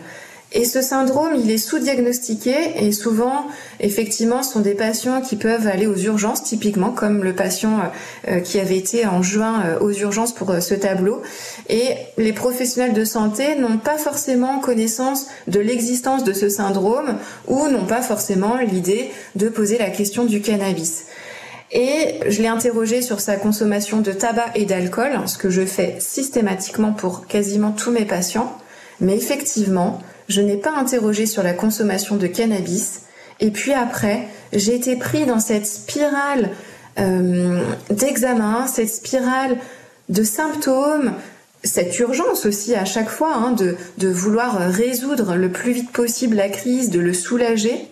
Et 0.56 0.64
ce 0.64 0.82
syndrome, 0.82 1.34
il 1.34 1.50
est 1.50 1.58
sous-diagnostiqué 1.58 2.54
et 2.76 2.92
souvent, 2.92 3.48
effectivement, 3.80 4.44
ce 4.44 4.52
sont 4.52 4.60
des 4.60 4.74
patients 4.74 5.20
qui 5.20 5.34
peuvent 5.34 5.66
aller 5.66 5.88
aux 5.88 5.96
urgences, 5.96 6.44
typiquement 6.44 6.92
comme 6.92 7.24
le 7.24 7.32
patient 7.32 7.80
euh, 8.28 8.38
qui 8.38 8.60
avait 8.60 8.78
été 8.78 9.04
en 9.04 9.20
juin 9.20 9.64
euh, 9.64 9.80
aux 9.80 9.90
urgences 9.90 10.32
pour 10.32 10.50
euh, 10.50 10.60
ce 10.60 10.74
tableau. 10.74 11.22
Et 11.68 11.94
les 12.18 12.32
professionnels 12.32 12.92
de 12.92 13.04
santé 13.04 13.56
n'ont 13.56 13.78
pas 13.78 13.96
forcément 13.96 14.58
connaissance 14.58 15.26
de 15.46 15.60
l'existence 15.60 16.24
de 16.24 16.32
ce 16.32 16.48
syndrome 16.48 17.16
ou 17.48 17.68
n'ont 17.68 17.86
pas 17.86 18.02
forcément 18.02 18.56
l'idée 18.56 19.10
de 19.34 19.48
poser 19.48 19.78
la 19.78 19.90
question 19.90 20.24
du 20.24 20.42
cannabis. 20.42 21.04
Et 21.72 22.20
je 22.28 22.42
l'ai 22.42 22.48
interrogé 22.48 23.02
sur 23.02 23.20
sa 23.20 23.36
consommation 23.36 24.00
de 24.00 24.12
tabac 24.12 24.52
et 24.54 24.64
d'alcool, 24.66 25.12
ce 25.26 25.38
que 25.38 25.50
je 25.50 25.64
fais 25.64 25.96
systématiquement 25.98 26.92
pour 26.92 27.26
quasiment 27.26 27.72
tous 27.72 27.90
mes 27.90 28.04
patients. 28.04 28.56
Mais 29.00 29.16
effectivement, 29.16 30.00
je 30.28 30.40
n'ai 30.40 30.56
pas 30.56 30.72
interrogé 30.72 31.26
sur 31.26 31.42
la 31.42 31.52
consommation 31.52 32.16
de 32.16 32.26
cannabis. 32.26 33.02
Et 33.40 33.50
puis 33.50 33.72
après, 33.72 34.28
j'ai 34.52 34.74
été 34.74 34.96
pris 34.96 35.26
dans 35.26 35.40
cette 35.40 35.66
spirale 35.66 36.50
euh, 36.98 37.60
d'examen, 37.90 38.66
cette 38.66 38.90
spirale 38.90 39.56
de 40.08 40.22
symptômes, 40.22 41.14
cette 41.64 41.98
urgence 41.98 42.46
aussi 42.46 42.74
à 42.74 42.84
chaque 42.84 43.08
fois 43.08 43.34
hein, 43.34 43.52
de, 43.52 43.76
de 43.98 44.08
vouloir 44.08 44.58
résoudre 44.58 45.34
le 45.34 45.50
plus 45.50 45.72
vite 45.72 45.90
possible 45.90 46.36
la 46.36 46.48
crise, 46.48 46.90
de 46.90 47.00
le 47.00 47.12
soulager. 47.12 47.88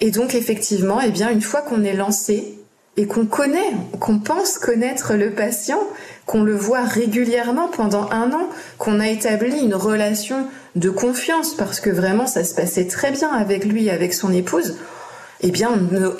Et 0.00 0.10
donc 0.10 0.34
effectivement, 0.34 1.00
eh 1.04 1.10
bien, 1.10 1.30
une 1.30 1.42
fois 1.42 1.60
qu'on 1.60 1.84
est 1.84 1.94
lancé 1.94 2.56
et 2.96 3.06
qu'on 3.06 3.26
connaît, 3.26 3.72
qu'on 3.98 4.18
pense 4.18 4.58
connaître 4.58 5.14
le 5.14 5.30
patient, 5.30 5.80
qu'on 6.26 6.42
le 6.42 6.54
voit 6.54 6.84
régulièrement 6.84 7.68
pendant 7.68 8.10
un 8.10 8.32
an, 8.32 8.48
qu'on 8.78 9.00
a 9.00 9.08
établi 9.08 9.58
une 9.60 9.74
relation 9.74 10.46
de 10.76 10.90
confiance 10.90 11.54
parce 11.54 11.80
que 11.80 11.90
vraiment 11.90 12.26
ça 12.26 12.44
se 12.44 12.54
passait 12.54 12.86
très 12.86 13.10
bien 13.10 13.30
avec 13.30 13.64
lui, 13.64 13.90
avec 13.90 14.14
son 14.14 14.32
épouse, 14.32 14.76
eh 15.40 15.50
bien 15.50 15.70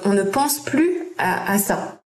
on 0.04 0.12
ne, 0.12 0.22
pense 0.22 0.60
plus 0.60 0.98
à, 1.18 1.52
à 1.52 1.58
ça. 1.58 1.99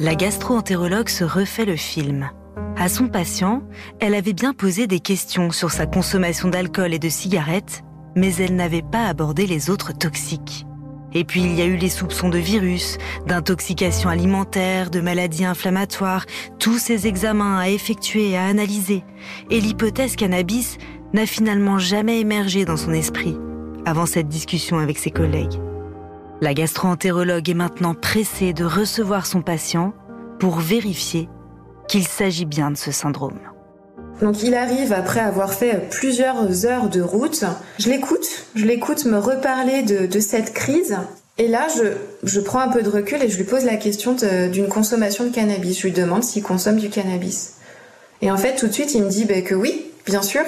La 0.00 0.14
gastro-entérologue 0.14 1.08
se 1.08 1.24
refait 1.24 1.64
le 1.64 1.74
film. 1.74 2.30
À 2.76 2.88
son 2.88 3.08
patient, 3.08 3.64
elle 3.98 4.14
avait 4.14 4.32
bien 4.32 4.52
posé 4.52 4.86
des 4.86 5.00
questions 5.00 5.50
sur 5.50 5.72
sa 5.72 5.86
consommation 5.86 6.48
d'alcool 6.48 6.94
et 6.94 7.00
de 7.00 7.08
cigarettes, 7.08 7.82
mais 8.14 8.32
elle 8.36 8.54
n'avait 8.54 8.82
pas 8.82 9.06
abordé 9.06 9.44
les 9.44 9.70
autres 9.70 9.92
toxiques. 9.92 10.66
Et 11.14 11.24
puis 11.24 11.42
il 11.42 11.52
y 11.56 11.62
a 11.62 11.64
eu 11.64 11.76
les 11.76 11.88
soupçons 11.88 12.28
de 12.28 12.38
virus, 12.38 12.96
d'intoxication 13.26 14.08
alimentaire, 14.08 14.90
de 14.90 15.00
maladies 15.00 15.44
inflammatoires, 15.44 16.26
tous 16.60 16.78
ces 16.78 17.08
examens 17.08 17.58
à 17.58 17.68
effectuer 17.68 18.30
et 18.30 18.36
à 18.36 18.44
analyser. 18.44 19.02
Et 19.50 19.60
l'hypothèse 19.60 20.14
cannabis 20.14 20.78
n'a 21.12 21.26
finalement 21.26 21.78
jamais 21.78 22.20
émergé 22.20 22.64
dans 22.64 22.76
son 22.76 22.92
esprit 22.92 23.36
avant 23.84 24.06
cette 24.06 24.28
discussion 24.28 24.78
avec 24.78 24.96
ses 24.96 25.10
collègues. 25.10 25.58
La 26.40 26.54
gastro-entérologue 26.54 27.50
est 27.50 27.54
maintenant 27.54 27.94
pressée 27.94 28.52
de 28.52 28.64
recevoir 28.64 29.26
son 29.26 29.42
patient 29.42 29.92
pour 30.38 30.60
vérifier 30.60 31.28
qu'il 31.88 32.06
s'agit 32.06 32.44
bien 32.44 32.70
de 32.70 32.76
ce 32.76 32.92
syndrome. 32.92 33.40
Donc 34.20 34.44
il 34.44 34.54
arrive 34.54 34.92
après 34.92 35.18
avoir 35.18 35.52
fait 35.52 35.88
plusieurs 35.90 36.64
heures 36.64 36.88
de 36.88 37.00
route. 37.00 37.44
Je 37.80 37.88
l'écoute, 37.88 38.46
je 38.54 38.66
l'écoute 38.66 39.04
me 39.04 39.18
reparler 39.18 39.82
de, 39.82 40.20
cette 40.20 40.54
crise. 40.54 40.96
Et 41.38 41.48
là, 41.48 41.66
je, 42.22 42.40
prends 42.40 42.60
un 42.60 42.68
peu 42.68 42.82
de 42.82 42.88
recul 42.88 43.20
et 43.20 43.28
je 43.28 43.36
lui 43.36 43.44
pose 43.44 43.64
la 43.64 43.76
question 43.76 44.14
d'une 44.52 44.68
consommation 44.68 45.24
de 45.24 45.34
cannabis. 45.34 45.80
Je 45.80 45.88
lui 45.88 45.92
demande 45.92 46.22
s'il 46.22 46.44
consomme 46.44 46.76
du 46.76 46.88
cannabis. 46.88 47.54
Et 48.22 48.30
en 48.30 48.36
fait, 48.36 48.54
tout 48.54 48.68
de 48.68 48.72
suite, 48.72 48.94
il 48.94 49.02
me 49.02 49.10
dit 49.10 49.24
bah, 49.24 49.40
que 49.42 49.56
oui, 49.56 49.86
bien 50.06 50.22
sûr. 50.22 50.42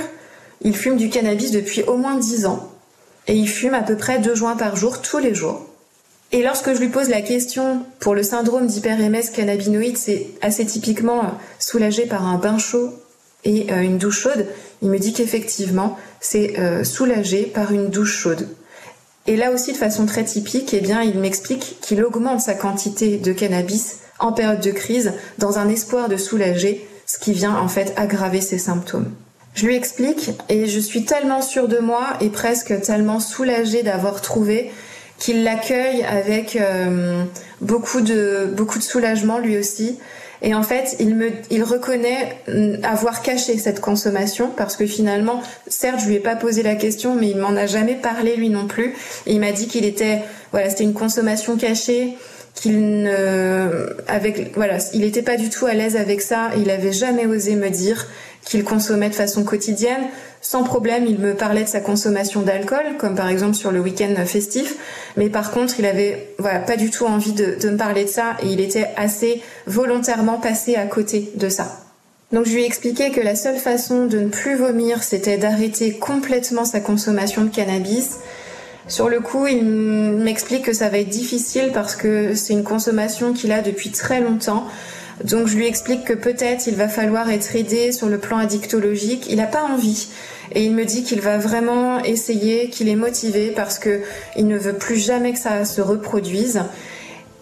Il 0.61 0.77
fume 0.77 0.97
du 0.97 1.09
cannabis 1.09 1.51
depuis 1.51 1.83
au 1.83 1.97
moins 1.97 2.17
10 2.17 2.47
ans. 2.47 2.71
et 3.27 3.35
il 3.35 3.49
fume 3.49 3.75
à 3.75 3.83
peu 3.83 3.97
près 3.97 4.21
deux 4.21 4.37
joints 4.37 4.57
par 4.57 4.77
jour 4.77 5.03
tous 5.03 5.19
les 5.19 5.35
jours. 5.35 5.70
Et 6.33 6.43
lorsque 6.43 6.73
je 6.73 6.79
lui 6.79 6.89
pose 6.89 7.09
la 7.09 7.23
question 7.23 7.85
pour 7.99 8.15
le 8.15 8.23
syndrome 8.23 8.67
d'hyper-MS 8.67 9.31
cannabinoïde, 9.35 9.97
c'est 9.97 10.29
assez 10.43 10.65
typiquement 10.65 11.35
soulagé 11.59 12.07
par 12.07 12.27
un 12.27 12.39
bain 12.39 12.57
chaud 12.57 12.93
et 13.45 13.73
euh, 13.73 13.81
une 13.81 13.99
douche 13.99 14.21
chaude, 14.21 14.47
il 14.83 14.91
me 14.91 14.99
dit 14.99 15.13
qu'effectivement, 15.13 15.99
c'est 16.21 16.59
euh, 16.59 16.85
soulagé 16.85 17.45
par 17.45 17.73
une 17.73 17.89
douche 17.89 18.17
chaude. 18.17 18.49
Et 19.27 19.37
là 19.37 19.51
aussi, 19.51 19.73
de 19.73 19.77
façon 19.77 20.07
très 20.07 20.25
typique, 20.25 20.73
eh 20.73 20.81
bien, 20.81 21.03
il 21.03 21.19
m'explique 21.19 21.79
qu'il 21.81 22.03
augmente 22.05 22.41
sa 22.41 22.55
quantité 22.55 23.19
de 23.19 23.33
cannabis 23.33 23.99
en 24.19 24.33
période 24.33 24.61
de 24.61 24.71
crise 24.71 25.13
dans 25.39 25.59
un 25.59 25.69
espoir 25.69 26.09
de 26.09 26.17
soulager, 26.17 26.87
ce 27.07 27.19
qui 27.19 27.33
vient 27.33 27.57
en 27.57 27.69
fait 27.69 27.93
aggraver 27.97 28.41
ses 28.41 28.59
symptômes. 28.59 29.11
Je 29.55 29.67
lui 29.67 29.75
explique 29.75 30.31
et 30.49 30.69
je 30.69 30.79
suis 30.79 31.05
tellement 31.05 31.43
sûre 31.43 31.67
de 31.67 31.79
moi 31.79 32.07
et 32.21 32.29
presque 32.29 32.81
tellement 32.83 33.19
soulagée 33.19 33.83
d'avoir 33.83 34.21
trouvé 34.21 34.71
qu'il 35.21 35.45
l'accueille 35.45 36.03
avec 36.03 36.57
euh, 36.57 37.23
beaucoup 37.61 38.01
de 38.01 38.49
beaucoup 38.57 38.79
de 38.79 38.83
soulagement 38.83 39.39
lui 39.39 39.57
aussi. 39.57 39.99
Et 40.43 40.55
en 40.55 40.63
fait, 40.63 40.97
il 40.99 41.15
me, 41.15 41.31
il 41.51 41.63
reconnaît 41.63 42.39
mm, 42.49 42.83
avoir 42.83 43.23
caché 43.23 43.59
cette 43.59 43.81
consommation 43.81 44.51
parce 44.57 44.77
que 44.77 44.87
finalement, 44.87 45.43
certes, 45.69 46.01
je 46.01 46.09
lui 46.09 46.15
ai 46.17 46.21
pas 46.21 46.35
posé 46.35 46.63
la 46.63 46.75
question, 46.75 47.15
mais 47.15 47.29
il 47.29 47.37
m'en 47.37 47.55
a 47.55 47.67
jamais 47.67 47.95
parlé 47.95 48.37
lui 48.37 48.49
non 48.49 48.67
plus. 48.67 48.95
Et 49.27 49.35
il 49.35 49.41
m'a 49.41 49.53
dit 49.53 49.69
qu'il 49.69 49.85
était, 49.85 50.23
voilà, 50.51 50.71
c'était 50.71 50.85
une 50.85 50.95
consommation 50.95 51.59
cachée, 51.59 52.17
qu'il 52.55 53.03
ne, 53.03 53.95
avec, 54.09 54.57
voilà, 54.57 54.79
il 54.95 55.05
était 55.05 55.23
pas 55.23 55.37
du 55.37 55.51
tout 55.51 55.67
à 55.67 55.75
l'aise 55.75 55.97
avec 55.97 56.23
ça. 56.23 56.51
Il 56.57 56.71
avait 56.71 56.93
jamais 56.93 57.27
osé 57.27 57.55
me 57.55 57.69
dire 57.69 58.07
qu'il 58.45 58.65
consommait 58.65 59.09
de 59.09 59.15
façon 59.15 59.45
quotidienne. 59.45 60.03
Sans 60.41 60.63
problème, 60.63 61.05
il 61.07 61.19
me 61.19 61.35
parlait 61.35 61.65
de 61.65 61.69
sa 61.69 61.81
consommation 61.81 62.43
d'alcool, 62.43 62.97
comme 62.99 63.15
par 63.15 63.29
exemple 63.29 63.55
sur 63.55 63.71
le 63.71 63.81
week-end 63.81 64.15
festif. 64.25 64.77
Mais 65.17 65.29
par 65.29 65.51
contre, 65.51 65.75
il 65.79 65.87
avait 65.87 66.35
pas 66.39 66.77
du 66.77 66.91
tout 66.91 67.05
envie 67.07 67.33
de, 67.33 67.57
de 67.61 67.71
me 67.71 67.77
parler 67.77 68.05
de 68.05 68.09
ça 68.09 68.37
et 68.43 68.47
il 68.47 68.61
était 68.61 68.89
assez 68.97 69.43
volontairement 69.67 70.39
passé 70.39 70.77
à 70.77 70.87
côté 70.87 71.31
de 71.35 71.49
ça. 71.49 71.81
Donc 72.33 72.47
je 72.47 72.53
lui 72.53 72.63
ai 72.63 72.67
expliqué 72.67 73.11
que 73.11 73.21
la 73.21 73.35
seule 73.35 73.59
façon 73.59 74.07
de 74.07 74.21
ne 74.21 74.29
plus 74.29 74.55
vomir, 74.55 75.03
c'était 75.03 75.37
d'arrêter 75.37 75.99
complètement 75.99 76.65
sa 76.65 76.81
consommation 76.81 77.45
de 77.45 77.51
cannabis. 77.51 78.19
Sur 78.87 79.09
le 79.09 79.21
coup, 79.21 79.47
il 79.47 79.65
m'explique 79.65 80.65
que 80.65 80.73
ça 80.73 80.89
va 80.89 80.99
être 80.99 81.09
difficile 81.09 81.71
parce 81.73 81.97
que 81.97 82.35
c'est 82.35 82.53
une 82.53 82.65
consommation 82.65 83.33
qu'il 83.33 83.53
a 83.53 83.63
depuis 83.63 83.91
très 83.91 84.21
longtemps. 84.21 84.67
Donc 85.25 85.49
je 85.49 85.57
lui 85.57 85.67
explique 85.67 86.05
que 86.05 86.13
peut-être 86.13 86.67
il 86.67 86.77
va 86.77 86.89
falloir 86.89 87.31
être 87.31 87.55
aidé 87.55 87.93
sur 87.93 88.09
le 88.09 88.19
plan 88.19 88.39
addictologique. 88.39 89.27
Il 89.29 89.37
n'a 89.37 89.47
pas 89.47 89.63
envie. 89.63 90.09
Et 90.53 90.65
il 90.65 90.75
me 90.75 90.85
dit 90.85 91.05
qu'il 91.05 91.21
va 91.21 91.39
vraiment 91.39 92.03
essayer, 92.03 92.71
qu'il 92.71 92.89
est 92.89 92.97
motivé 92.97 93.53
parce 93.55 93.79
que 93.79 94.01
il 94.37 94.47
ne 94.47 94.59
veut 94.59 94.73
plus 94.73 94.97
jamais 94.97 95.33
que 95.33 95.39
ça 95.39 95.65
se 95.65 95.81
reproduise. 95.81 96.63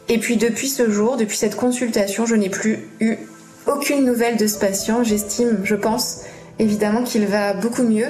Et 0.09 0.19
puis 0.19 0.37
depuis 0.37 0.69
ce 0.69 0.91
jour, 0.91 1.17
depuis 1.17 1.37
cette 1.37 1.57
consultation, 1.57 2.27
je 2.27 2.35
n'ai 2.35 2.49
plus 2.49 2.88
eu 3.01 3.17
aucune 3.67 4.05
nouvelle 4.05 4.37
de 4.37 4.47
ce 4.47 4.59
patient. 4.59 5.05
J'estime, 5.05 5.59
je 5.64 5.75
pense, 5.75 6.23
évidemment 6.59 7.05
qu'il 7.05 7.27
va 7.27 7.55
beaucoup 7.55 7.83
mieux, 7.83 8.09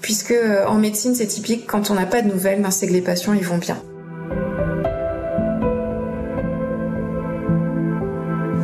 puisque 0.00 0.32
euh, 0.32 0.66
en 0.66 0.74
médecine 0.74 1.14
c'est 1.14 1.26
typique, 1.26 1.66
quand 1.66 1.90
on 1.90 1.94
n'a 1.94 2.06
pas 2.06 2.22
de 2.22 2.28
nouvelles, 2.28 2.60
ben, 2.60 2.70
c'est 2.70 2.86
que 2.86 2.92
les 2.92 3.00
patients 3.00 3.32
ils 3.32 3.44
vont 3.44 3.58
bien. 3.58 3.82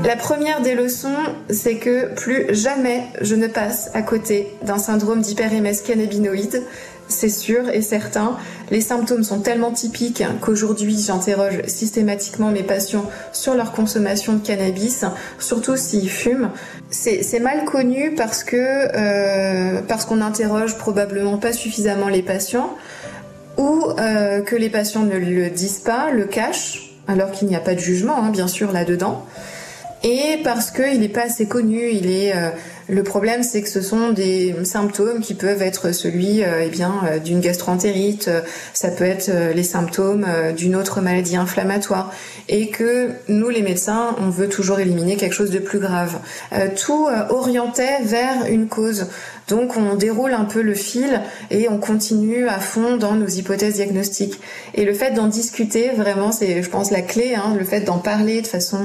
La 0.07 0.15
première 0.15 0.63
des 0.63 0.77
leçons, 0.77 1.17
c'est 1.51 1.79
que 1.79 2.15
plus 2.15 2.55
jamais 2.55 3.03
je 3.23 3.35
ne 3.35 3.49
passe 3.49 3.91
à 3.93 4.03
côté 4.03 4.47
d'un 4.63 4.79
syndrome 4.79 5.21
d'hyper-MS 5.21 5.83
cannabinoïde. 5.85 6.63
C'est 7.09 7.29
sûr 7.29 7.69
et 7.71 7.83
certain. 7.83 8.37
Les 8.71 8.81
symptômes 8.81 9.25
sont 9.25 9.41
tellement 9.41 9.73
typiques 9.73 10.23
qu'aujourd'hui 10.41 10.97
j'interroge 10.97 11.61
systématiquement 11.67 12.53
mes 12.53 12.63
patients 12.63 13.11
sur 13.33 13.55
leur 13.55 13.73
consommation 13.73 14.35
de 14.35 14.47
cannabis, 14.47 15.05
surtout 15.41 15.77
s'ils 15.77 16.09
fument. 16.09 16.51
C'est 16.89 17.41
mal 17.41 17.65
connu 17.65 18.15
parce 18.17 18.45
que 18.45 18.57
euh, 18.57 19.83
parce 19.89 20.05
qu'on 20.05 20.21
interroge 20.21 20.79
probablement 20.79 21.39
pas 21.39 21.53
suffisamment 21.53 22.07
les 22.07 22.23
patients 22.23 22.77
ou 23.59 23.83
euh, 23.99 24.41
que 24.41 24.55
les 24.55 24.71
patients 24.71 25.03
ne 25.03 25.17
le 25.17 25.51
disent 25.51 25.81
pas, 25.81 26.13
le 26.13 26.27
cachent, 26.27 26.95
alors 27.09 27.33
qu'il 27.33 27.49
n'y 27.49 27.57
a 27.57 27.61
pas 27.61 27.75
de 27.75 27.81
jugement, 27.81 28.23
hein, 28.23 28.31
bien 28.31 28.47
sûr, 28.47 28.71
là-dedans 28.71 29.27
et 30.07 30.39
parce 30.45 30.71
qu'il 30.71 31.01
n'est 31.01 31.09
pas 31.09 31.25
assez 31.25 31.47
connu. 31.47 31.91
Il 31.91 32.09
est 32.09 32.35
euh, 32.35 32.51
le 32.89 33.03
problème, 33.03 33.43
c'est 33.43 33.61
que 33.61 33.69
ce 33.69 33.81
sont 33.81 34.11
des 34.11 34.55
symptômes 34.63 35.21
qui 35.21 35.35
peuvent 35.35 35.63
être 35.63 35.93
celui, 35.93 36.45
euh, 36.45 36.63
eh 36.65 36.71
euh, 36.81 37.19
d'une 37.19 37.41
gastroentérite. 37.41 38.31
ça 38.73 38.91
peut 38.91 39.05
être 39.05 39.31
les 39.53 39.65
symptômes 39.65 40.25
d'une 40.57 40.77
autre 40.77 41.01
maladie 41.01 41.37
inflammatoire, 41.37 42.13
et 42.49 42.69
que 42.71 43.11
nous, 43.29 43.49
les 43.49 43.63
médecins, 43.63 44.15
on 44.21 44.31
veut 44.31 44.49
toujours 44.49 44.79
éliminer 44.79 45.17
quelque 45.17 45.33
chose 45.33 45.51
de 45.51 45.59
plus 45.59 45.81
grave. 45.81 46.21
tout 46.77 47.09
orientait 47.31 48.03
vers 48.05 48.47
une 48.49 48.69
cause. 48.69 49.09
Donc 49.49 49.77
on 49.77 49.95
déroule 49.95 50.33
un 50.33 50.45
peu 50.45 50.61
le 50.61 50.75
fil 50.75 51.21
et 51.51 51.69
on 51.69 51.79
continue 51.79 52.49
à 52.49 52.59
fond 52.59 52.97
dans 52.97 53.15
nos 53.15 53.27
hypothèses 53.27 53.75
diagnostiques. 53.75 54.41
Et 54.75 54.85
le 54.85 54.93
fait 54.93 55.13
d'en 55.13 55.29
discuter, 55.29 55.91
vraiment, 55.91 56.33
c'est, 56.33 56.63
je 56.63 56.69
pense, 56.69 56.91
la 56.91 57.03
clé. 57.03 57.35
Hein, 57.37 57.55
le 57.57 57.65
fait 57.65 57.81
d'en 57.81 57.99
parler 57.99 58.43
de 58.43 58.47
façon 58.47 58.81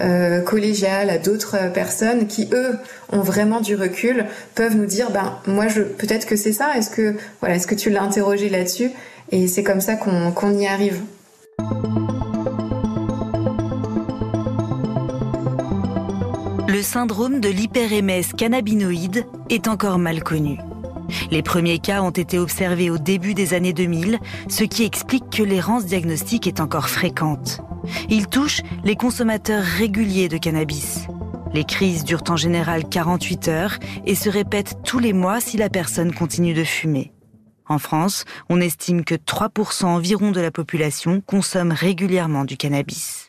euh, 0.00 0.40
collégiale 0.40 1.10
à 1.10 1.18
d'autres 1.18 1.72
personnes 1.72 2.26
qui, 2.26 2.48
eux, 2.52 2.76
ont 3.12 3.20
vraiment 3.20 3.60
du 3.60 3.74
recul, 3.74 4.26
peuvent 4.54 4.76
nous 4.76 4.86
dire, 4.86 5.10
ben 5.10 5.38
moi, 5.46 5.66
je 5.68 5.82
peut-être 5.82 6.26
que 6.26 6.36
c'est 6.36 6.52
ça. 6.52 6.76
Est-ce 6.76 6.90
que 6.90 7.14
voilà, 7.40 7.56
est-ce 7.56 7.66
que 7.66 7.74
tu 7.74 7.90
l'as 7.90 8.02
interrogé 8.02 8.48
là-dessus? 8.48 8.90
Et 9.32 9.48
c'est 9.48 9.64
comme 9.64 9.80
ça 9.80 9.96
qu'on 9.96 10.30
qu'on 10.30 10.56
y 10.56 10.66
arrive. 10.66 11.00
Le 16.76 16.82
syndrome 16.82 17.40
de 17.40 17.48
l'hyperémèse 17.48 18.34
cannabinoïde 18.34 19.24
est 19.48 19.66
encore 19.66 19.98
mal 19.98 20.22
connu. 20.22 20.58
Les 21.30 21.40
premiers 21.42 21.78
cas 21.78 22.02
ont 22.02 22.10
été 22.10 22.38
observés 22.38 22.90
au 22.90 22.98
début 22.98 23.32
des 23.32 23.54
années 23.54 23.72
2000, 23.72 24.18
ce 24.50 24.62
qui 24.62 24.84
explique 24.84 25.30
que 25.30 25.42
l'errance 25.42 25.86
diagnostique 25.86 26.46
est 26.46 26.60
encore 26.60 26.90
fréquente. 26.90 27.62
Il 28.10 28.26
touche 28.26 28.60
les 28.84 28.94
consommateurs 28.94 29.64
réguliers 29.64 30.28
de 30.28 30.36
cannabis. 30.36 31.06
Les 31.54 31.64
crises 31.64 32.04
durent 32.04 32.24
en 32.28 32.36
général 32.36 32.86
48 32.86 33.48
heures 33.48 33.78
et 34.04 34.14
se 34.14 34.28
répètent 34.28 34.76
tous 34.84 34.98
les 34.98 35.14
mois 35.14 35.40
si 35.40 35.56
la 35.56 35.70
personne 35.70 36.12
continue 36.12 36.52
de 36.52 36.64
fumer. 36.64 37.10
En 37.70 37.78
France, 37.78 38.26
on 38.50 38.60
estime 38.60 39.02
que 39.02 39.14
3% 39.14 39.86
environ 39.86 40.30
de 40.30 40.42
la 40.42 40.50
population 40.50 41.22
consomme 41.22 41.72
régulièrement 41.72 42.44
du 42.44 42.58
cannabis. 42.58 43.25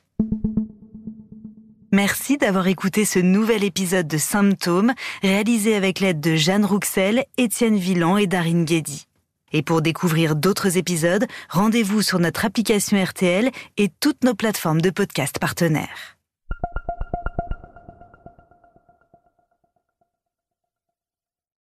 Merci 1.97 2.37
d'avoir 2.37 2.67
écouté 2.67 3.05
ce 3.05 3.17
nouvel 3.17 3.63
épisode 3.63 4.07
de 4.07 4.19
Symptômes, 4.19 4.93
réalisé 5.23 5.73
avec 5.73 5.99
l'aide 5.99 6.19
de 6.19 6.35
Jeanne 6.35 6.63
Rouxel, 6.63 7.25
Étienne 7.39 7.77
Villan 7.77 8.17
et 8.17 8.27
Darine 8.27 8.65
Guédy. 8.65 9.07
Et 9.51 9.63
pour 9.63 9.81
découvrir 9.81 10.35
d'autres 10.35 10.77
épisodes, 10.77 11.25
rendez-vous 11.49 12.03
sur 12.03 12.19
notre 12.19 12.45
application 12.45 13.03
RTL 13.03 13.49
et 13.77 13.89
toutes 13.99 14.23
nos 14.23 14.35
plateformes 14.35 14.79
de 14.79 14.91
podcast 14.91 15.39
partenaires. 15.39 16.16